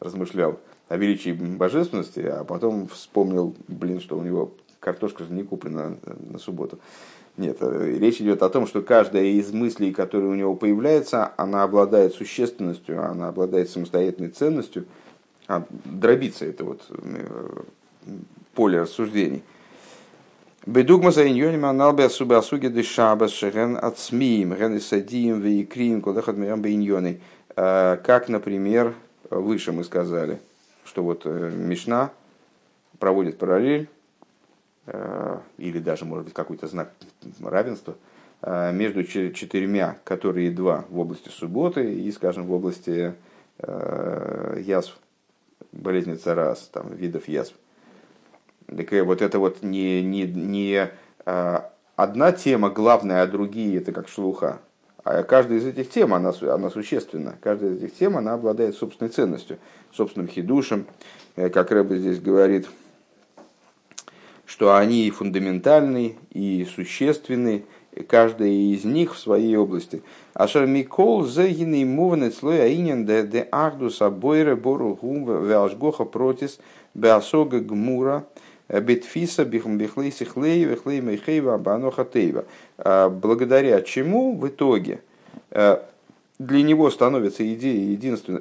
размышлял 0.00 0.58
о 0.88 0.96
величии 0.96 1.30
божественности, 1.30 2.20
а 2.20 2.44
потом 2.44 2.88
вспомнил, 2.88 3.54
блин, 3.68 4.00
что 4.00 4.18
у 4.18 4.22
него 4.22 4.52
картошка 4.80 5.24
же 5.24 5.32
не 5.32 5.42
куплена 5.42 5.96
на 6.30 6.38
субботу. 6.38 6.78
Нет, 7.36 7.58
э, 7.60 7.96
речь 7.98 8.20
идет 8.20 8.42
о 8.42 8.48
том, 8.48 8.66
что 8.66 8.82
каждая 8.82 9.24
из 9.24 9.52
мыслей, 9.52 9.92
которые 9.92 10.30
у 10.30 10.34
него 10.34 10.56
появляется, 10.56 11.32
она 11.36 11.62
обладает 11.62 12.14
существенностью, 12.14 13.04
она 13.04 13.28
обладает 13.28 13.70
самостоятельной 13.70 14.30
ценностью, 14.30 14.86
а 15.46 15.64
дробится 15.84 16.46
это 16.46 16.64
вот 16.64 16.82
э, 16.90 17.62
поле 18.54 18.80
рассуждений. 18.80 19.44
Бедугма 20.68 21.10
за 21.10 21.26
иньоним 21.26 21.64
аналбе 21.64 22.04
асубе 22.04 22.36
асуги 22.36 22.68
дешабас 22.68 23.32
шерен 23.32 23.78
ацмиим, 23.80 24.52
рен 24.52 24.76
исадиим 24.76 25.40
вейкрим, 25.40 26.02
кодахат 26.02 26.36
мирам 26.36 26.60
бейньоны. 26.60 27.20
Э, 27.56 27.96
как, 28.04 28.28
например, 28.28 28.94
выше 29.30 29.72
мы 29.72 29.82
сказали– 29.84 30.38
что 30.88 31.04
вот 31.04 31.22
э, 31.26 31.50
Мишна 31.54 32.10
проводит 32.98 33.38
параллель, 33.38 33.88
э, 34.86 35.38
или 35.58 35.78
даже, 35.78 36.04
может 36.04 36.24
быть, 36.24 36.34
какой-то 36.34 36.66
знак 36.66 36.92
равенства, 37.40 37.94
э, 38.42 38.72
между 38.72 39.04
четырьмя, 39.04 39.98
которые 40.04 40.50
два 40.50 40.86
в 40.88 40.98
области 40.98 41.28
субботы 41.28 41.94
и, 41.94 42.10
скажем, 42.10 42.46
в 42.46 42.52
области 42.52 43.14
язв, 43.60 44.96
болезни 45.72 46.14
царас, 46.14 46.70
там, 46.72 46.94
видов 46.94 47.26
язв. 47.26 47.54
Так 48.76 48.92
вот 49.04 49.22
это 49.22 49.38
вот 49.38 49.62
не, 49.62 50.02
не, 50.02 50.24
не 50.24 50.90
одна 51.96 52.32
тема 52.32 52.70
главная, 52.70 53.22
а 53.22 53.26
другие 53.26 53.78
это 53.78 53.92
как 53.92 54.08
шлуха. 54.08 54.60
А 55.04 55.22
каждая 55.22 55.58
из 55.58 55.66
этих 55.66 55.90
тем, 55.90 56.12
она, 56.12 56.32
она 56.42 56.70
существенна. 56.70 57.36
Каждая 57.40 57.72
из 57.72 57.82
этих 57.82 57.96
тем, 57.96 58.16
она 58.16 58.34
обладает 58.34 58.76
собственной 58.76 59.10
ценностью, 59.10 59.58
собственным 59.92 60.28
хидушем. 60.28 60.86
Э, 61.36 61.48
как 61.48 61.70
Рэба 61.70 61.96
здесь 61.96 62.20
говорит, 62.20 62.68
что 64.44 64.76
они 64.76 65.10
фундаментальны 65.10 66.16
и 66.30 66.66
существенны, 66.74 67.64
каждая 68.06 68.50
из 68.50 68.84
них 68.84 69.14
в 69.14 69.18
своей 69.18 69.56
области. 69.56 70.02
Ашер 70.34 70.66
Микол 70.66 71.26
зегины 71.26 71.86
мувнет 71.86 72.34
слой 72.34 72.62
аинен 72.62 73.06
де 73.06 73.22
де 73.22 73.48
ахдус 73.50 74.02
абойре 74.02 74.56
бору 74.56 74.94
гум 74.94 75.24
веашгоха 75.46 76.04
протис 76.04 76.58
беасога 76.94 77.60
гмура– 77.60 78.26
Бетфиса 78.68 79.44
бихлей 79.44 80.12
сихлей 80.12 80.64
вихлей 80.64 81.00
мейхейва 81.00 81.54
абаноха 81.54 82.04
тейва. 82.04 82.44
А 82.76 83.08
благодаря 83.08 83.80
чему 83.80 84.36
в 84.36 84.46
итоге 84.46 85.00
э, 85.50 85.78
для 86.38 86.62
него 86.62 86.90
становится 86.90 87.50
идея 87.54 87.98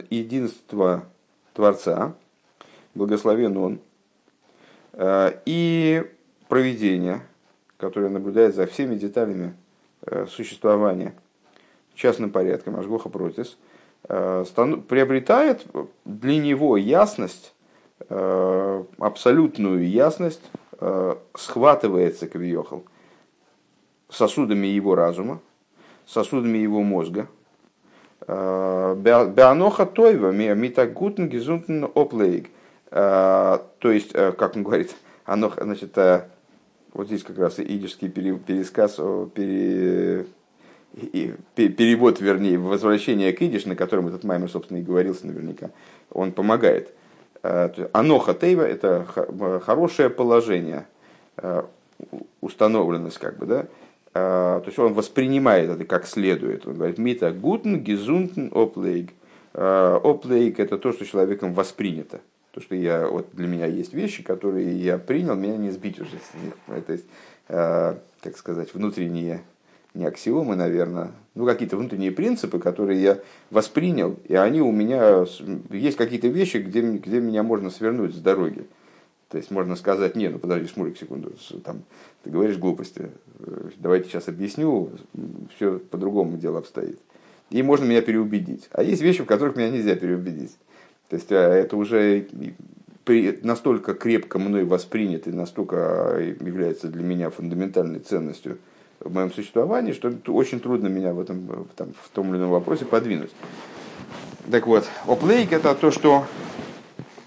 единства, 0.09 1.05
Творца, 1.53 2.13
благословен 2.93 3.55
Он, 3.57 3.79
э, 4.93 5.31
и 5.45 6.03
проведение, 6.49 7.21
которое 7.77 8.09
наблюдает 8.09 8.53
за 8.53 8.67
всеми 8.67 8.95
деталями 8.95 9.55
э, 10.01 10.25
существования 10.29 11.13
частным 11.95 12.31
порядком, 12.31 12.77
Ашгоха 12.77 13.09
Протис, 13.09 13.57
приобретает 14.03 15.65
для 16.05 16.37
него 16.37 16.77
ясность 16.77 17.53
абсолютную 18.09 19.89
ясность 19.89 20.41
э, 20.79 21.15
схватывается 21.35 22.27
Кавиохал 22.27 22.83
сосудами 24.09 24.67
его 24.67 24.95
разума, 24.95 25.41
сосудами 26.05 26.57
его 26.59 26.83
мозга. 26.83 27.27
Э, 28.27 28.95
Беаноха 28.97 29.85
Тойва, 29.85 30.31
Митагутн 30.31 31.25
Гизунтен 31.25 31.89
Оплейг. 31.93 32.49
То 32.89 33.61
есть, 33.83 34.13
как 34.13 34.55
он 34.55 34.63
говорит, 34.63 34.95
оно, 35.25 35.51
значит, 35.57 35.97
вот 36.93 37.07
здесь 37.07 37.21
как 37.21 37.37
раз 37.37 37.59
идишский 37.59 38.07
пересказ, 38.07 38.95
пере, 39.33 40.25
перевод, 41.55 42.21
вернее, 42.21 42.57
возвращение 42.57 43.33
к 43.33 43.41
идиш, 43.41 43.65
на 43.65 43.75
котором 43.75 44.07
этот 44.07 44.23
маймер, 44.23 44.49
собственно, 44.49 44.77
и 44.77 44.83
говорился 44.83 45.27
наверняка, 45.27 45.71
он 46.11 46.31
помогает. 46.31 46.93
Э, 47.47 47.87
Аноха 47.93 48.33
Тейва– 48.33 48.61
это 48.63 49.05
хорошее 49.65 50.09
положение, 50.09 50.85
э, 51.37 51.63
установленность, 52.41 53.17
как 53.17 53.37
бы, 53.37 53.45
да, 53.45 53.61
э, 53.61 53.65
то 54.13 54.63
есть 54.65 54.77
он 54.77 54.93
воспринимает 54.93 55.69
это 55.69 55.85
как 55.85 56.07
следует. 56.07 56.67
Он 56.67 56.75
говорит, 56.75 56.97
мита 56.97 57.31
гутн 57.31 57.77
гизунтн 57.77 58.47
оплейг. 58.51 59.11
Оплейг– 59.53 60.59
это 60.59 60.77
то, 60.77 60.91
что 60.91 61.05
человеком 61.05 61.53
воспринято. 61.53 62.19
То, 62.51 62.61
что 62.61 62.75
я, 62.75 63.07
вот 63.07 63.29
для 63.33 63.47
меня 63.47 63.65
есть 63.65 63.93
вещи, 63.93 64.23
которые 64.23 64.71
я 64.77 64.97
принял, 64.99 65.35
меня 65.35 65.57
не 65.57 65.71
сбить 65.71 65.99
уже 65.99 66.11
с 66.17 66.43
них. 66.43 66.53
Это, 66.67 67.97
как 68.21 68.37
сказать, 68.37 68.73
внутренние 68.75 69.41
не 69.97 70.05
аксиомы, 70.05 70.55
наверное, 70.55 71.11
ну 71.35 71.45
какие-то 71.45 71.75
внутренние 71.75 72.11
принципы, 72.11 72.59
которые 72.59 73.01
я 73.01 73.19
воспринял, 73.49 74.17
и 74.25 74.35
они 74.35 74.61
у 74.61 74.71
меня, 74.71 75.25
есть 75.71 75.97
какие-то 75.97 76.27
вещи, 76.27 76.57
где, 76.57 76.81
где 76.81 77.19
меня 77.19 77.43
можно 77.43 77.69
свернуть 77.69 78.15
с 78.15 78.19
дороги. 78.19 78.65
То 79.29 79.37
есть 79.37 79.51
можно 79.51 79.75
сказать, 79.75 80.15
не, 80.15 80.29
ну 80.29 80.39
подожди, 80.39 80.67
шмурик 80.67 80.97
секунду, 80.97 81.33
там, 81.63 81.83
ты 82.23 82.29
говоришь 82.29 82.57
глупости, 82.57 83.09
э, 83.39 83.69
давайте 83.77 84.07
сейчас 84.07 84.29
объясню, 84.29 84.91
все 85.55 85.79
по-другому 85.79 86.37
дело 86.37 86.59
обстоит. 86.59 86.99
И 87.49 87.61
можно 87.61 87.85
меня 87.85 88.01
переубедить. 88.01 88.69
А 88.71 88.83
есть 88.83 89.01
вещи, 89.01 89.23
в 89.23 89.25
которых 89.25 89.57
меня 89.57 89.69
нельзя 89.69 89.95
переубедить. 89.95 90.57
То 91.09 91.15
есть 91.15 91.31
а, 91.31 91.53
это 91.53 91.75
уже 91.77 92.27
настолько 93.41 93.93
крепко 93.93 94.37
мной 94.37 94.65
воспринято 94.65 95.29
и 95.29 95.33
настолько 95.33 96.35
является 96.39 96.89
для 96.89 97.03
меня 97.03 97.29
фундаментальной 97.29 97.99
ценностью– 97.99 98.59
в 98.99 99.13
моем 99.13 99.31
существовании, 99.31 99.93
что 99.93 100.11
очень 100.27 100.59
трудно 100.59 100.87
меня 100.87 101.13
в 101.13 101.19
этом 101.19 101.67
там, 101.75 101.89
в 102.01 102.09
том 102.09 102.29
или 102.29 102.37
ином 102.37 102.51
вопросе 102.51 102.85
подвинуть. 102.85 103.31
Так 104.49 104.65
вот, 104.67 104.87
оплейк 105.05 105.51
это 105.51 105.75
то, 105.75 105.91
что, 105.91 106.25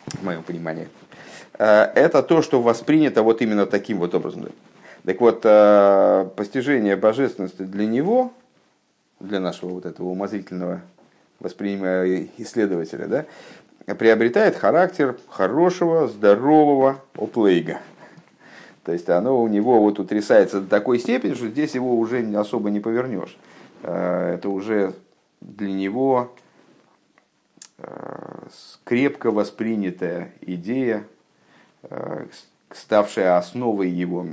в 0.07 0.25
моем 0.25 0.43
понимании, 0.43 0.89
э, 1.59 1.65
это 1.95 2.23
то, 2.23 2.43
что 2.43 2.63
воспринято 2.63 3.23
вот 3.23 3.43
именно 3.43 3.67
таким 3.67 3.99
вот 3.99 4.15
образом. 4.15 4.49
Так 5.05 5.21
вот, 5.21 5.41
э, 5.45 6.29
постижение 6.37 6.97
божественности 6.97 7.63
для 7.63 7.87
него, 7.87 8.33
для 9.21 9.41
нашего 9.41 9.71
вот 9.71 9.87
этого 9.87 10.09
умозрительного 10.09 10.83
воспринимая 11.41 12.29
исследователя, 12.37 13.07
да, 13.07 13.95
приобретает 13.95 14.57
характер 14.57 15.17
хорошего, 15.29 16.07
здорового 16.07 17.01
оплейга– 17.15 17.79
то 18.85 18.93
есть 18.93 19.09
оно 19.11 19.43
у 19.43 19.49
него 19.49 19.81
вот 19.81 19.99
утрясается 19.99 20.61
до 20.61 20.69
такой 20.69 20.99
степени, 20.99 21.35
что 21.35 21.49
здесь 21.49 21.75
его 21.75 21.99
уже 21.99 22.23
особо 22.37 22.71
не 22.71 22.81
повернешь. 22.81 23.37
Э, 23.83 24.35
это 24.35 24.49
уже 24.49 24.95
для 25.41 25.73
него 25.73 26.33
э, 27.79 28.49
крепко 28.85 29.31
воспринятая 29.31 30.33
идея, 30.41 31.05
э, 31.83 32.27
ставшая 32.73 33.37
основой 33.37 33.91
его 33.91 34.27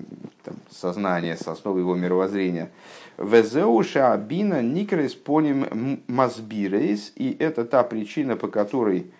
там, 0.44 0.56
сознания, 0.72 1.38
основой 1.46 1.82
его 1.82 1.96
мировоззрения. 1.96 2.70
Везеуша 3.18 4.14
абина 4.14 4.62
никрес 4.62 5.14
поним 5.14 6.02
мазбирейс, 6.08 7.12
и 7.16 7.36
это 7.38 7.66
та 7.66 7.84
причина, 7.84 8.38
по 8.38 8.48
которой 8.48 9.12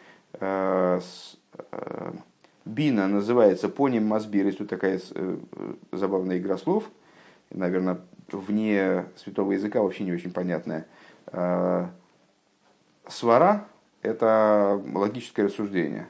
Бина 2.68 3.08
называется 3.08 3.70
поним 3.70 4.06
мазбир, 4.08 4.46
есть 4.46 4.58
тут 4.58 4.70
такая 4.70 5.00
э, 5.16 5.38
забавная 5.92 6.38
игра 6.38 6.58
слов, 6.58 6.90
наверное, 7.50 8.00
вне 8.32 9.06
святого 9.16 9.54
языка 9.54 9.82
вообще 9.82 10.04
не 10.04 10.12
очень 10.12 10.32
понятная. 10.32 10.86
Свара– 13.08 13.66
это 14.02 14.82
логическое 14.94 15.44
рассуждение, 15.44 16.08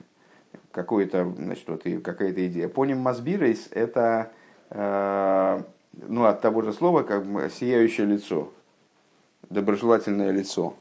какое-то, 0.71 1.31
значит, 1.37 1.67
вот, 1.67 1.83
какая-то 2.03 2.47
идея. 2.47 2.67
Поним 2.69 2.99
Масбирейс– 2.99 3.69
это 3.71 4.31
ну, 4.71 6.25
от 6.25 6.41
того 6.41 6.63
же 6.63 6.73
слова, 6.73 7.03
как 7.03 7.23
сияющее 7.51 8.07
лицо, 8.07 8.51
доброжелательное 9.49 10.31
лицо. 10.31 10.75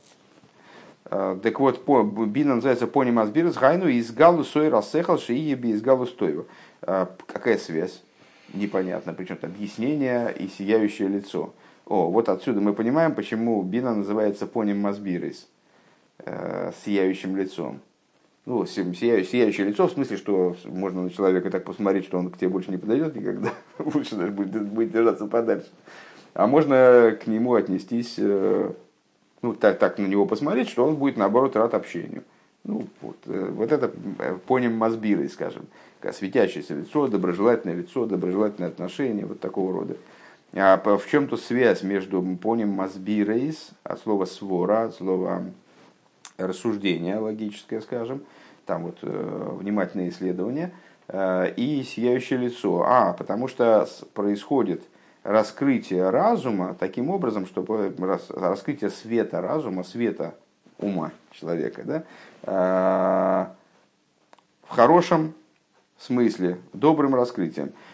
Так 1.09 1.61
вот, 1.61 1.87
бина 2.27 2.57
называется 2.57 2.87
поним 2.87 3.15
Масбирейс, 3.15 3.55
гайну 3.55 3.87
из 3.87 4.11
галу 4.11 4.43
сой 4.43 4.69
рассехал 4.69 5.19
шиеби 5.19 5.69
из 5.69 5.81
галу 5.81 6.07
стоева. 6.07 6.47
Какая 6.81 7.59
связь? 7.59 8.03
Непонятно. 8.53 9.15
Причем 9.15 9.37
там 9.37 9.51
объяснение 9.51 10.35
и 10.37 10.49
сияющее 10.49 11.09
лицо. 11.09 11.55
О, 11.87 12.11
вот 12.11 12.29
отсюда 12.29 12.61
мы 12.61 12.73
понимаем, 12.73 13.15
почему 13.15 13.63
бина 13.63 13.95
называется 13.95 14.47
поним 14.49 14.81
Масбирейс 14.81 15.47
э, 16.19 16.73
сияющим 16.85 17.37
лицом. 17.37 17.81
Ну, 18.45 18.65
сияющее, 18.67 19.25
сияющее 19.25 19.67
лицо, 19.67 19.87
в 19.87 19.93
смысле, 19.93 20.17
что 20.17 20.57
можно 20.65 21.03
на 21.03 21.11
человека 21.11 21.51
так 21.51 21.65
посмотреть, 21.65 22.05
что 22.05 22.19
он 22.19 22.31
к 22.31 22.39
тебе 22.39 22.49
больше 22.49 22.71
не 22.71 22.77
подойдет 22.77 23.15
никогда, 23.15 23.53
лучше 23.79 24.17
даже 24.17 24.33
будет, 24.33 24.67
будет 24.69 24.93
держаться 24.93 25.27
подальше. 25.27 25.69
А 26.35 26.47
можно 26.47 27.17
к 27.23 27.27
нему 27.27 27.55
отнестись, 27.55 28.17
э, 28.19 28.73
ну, 29.43 29.55
так, 29.55 29.79
так 29.79 29.99
на 29.99 30.07
него 30.07 30.27
посмотреть, 30.27 30.69
что 30.69 30.85
он 30.85 30.97
будет, 30.97 31.17
наоборот, 31.17 31.57
рад 31.57 31.75
общению. 31.75 32.25
Ну, 32.65 32.87
вот, 33.01 33.17
э, 33.27 33.51
вот 33.53 33.71
это 33.71 33.91
э, 34.19 34.39
поним 34.47 34.77
мазбирой, 34.77 35.29
скажем, 35.29 35.67
светящееся 36.13 36.75
лицо, 36.75 37.07
доброжелательное 37.09 37.77
лицо, 37.77 38.07
доброжелательное 38.07 38.71
отношение, 38.71 39.27
вот 39.27 39.41
такого 39.41 39.73
рода. 39.73 39.97
А 40.53 40.79
в 40.79 41.07
чем-то 41.09 41.37
связь 41.37 41.83
между 41.83 42.23
поним 42.41 42.71
мазбирейс, 42.71 43.71
от 43.83 44.01
слова 44.01 44.25
свора, 44.25 44.85
от 44.85 44.95
слова 44.95 45.45
рассуждение 46.39 47.17
логическое, 47.17 47.81
скажем, 47.81 48.23
там 48.65 48.85
вот 48.85 48.99
э, 49.03 49.49
внимательное 49.61 50.09
исследование, 50.09 50.73
э, 51.09 51.53
и 51.57 51.83
сияющее 51.83 52.39
лицо. 52.39 52.85
А, 52.87 53.13
потому 53.13 53.49
что 53.49 53.89
происходит 54.15 54.83
раскрытие 55.27 56.09
разума 56.11 56.77
таким 56.79 57.11
образом, 57.11 57.47
чтобы 57.47 57.93
рас, 57.99 58.31
раскрытие 58.31 58.91
света 58.91 59.41
разума, 59.41 59.83
света 59.83 60.35
ума 60.79 61.11
человека, 61.33 61.83
да, 61.85 62.05
э, 62.43 63.47
в 64.69 64.71
хорошем 64.71 65.35
смысле, 65.99 66.59
добрым 66.73 67.15
раскрытием. 67.15 67.73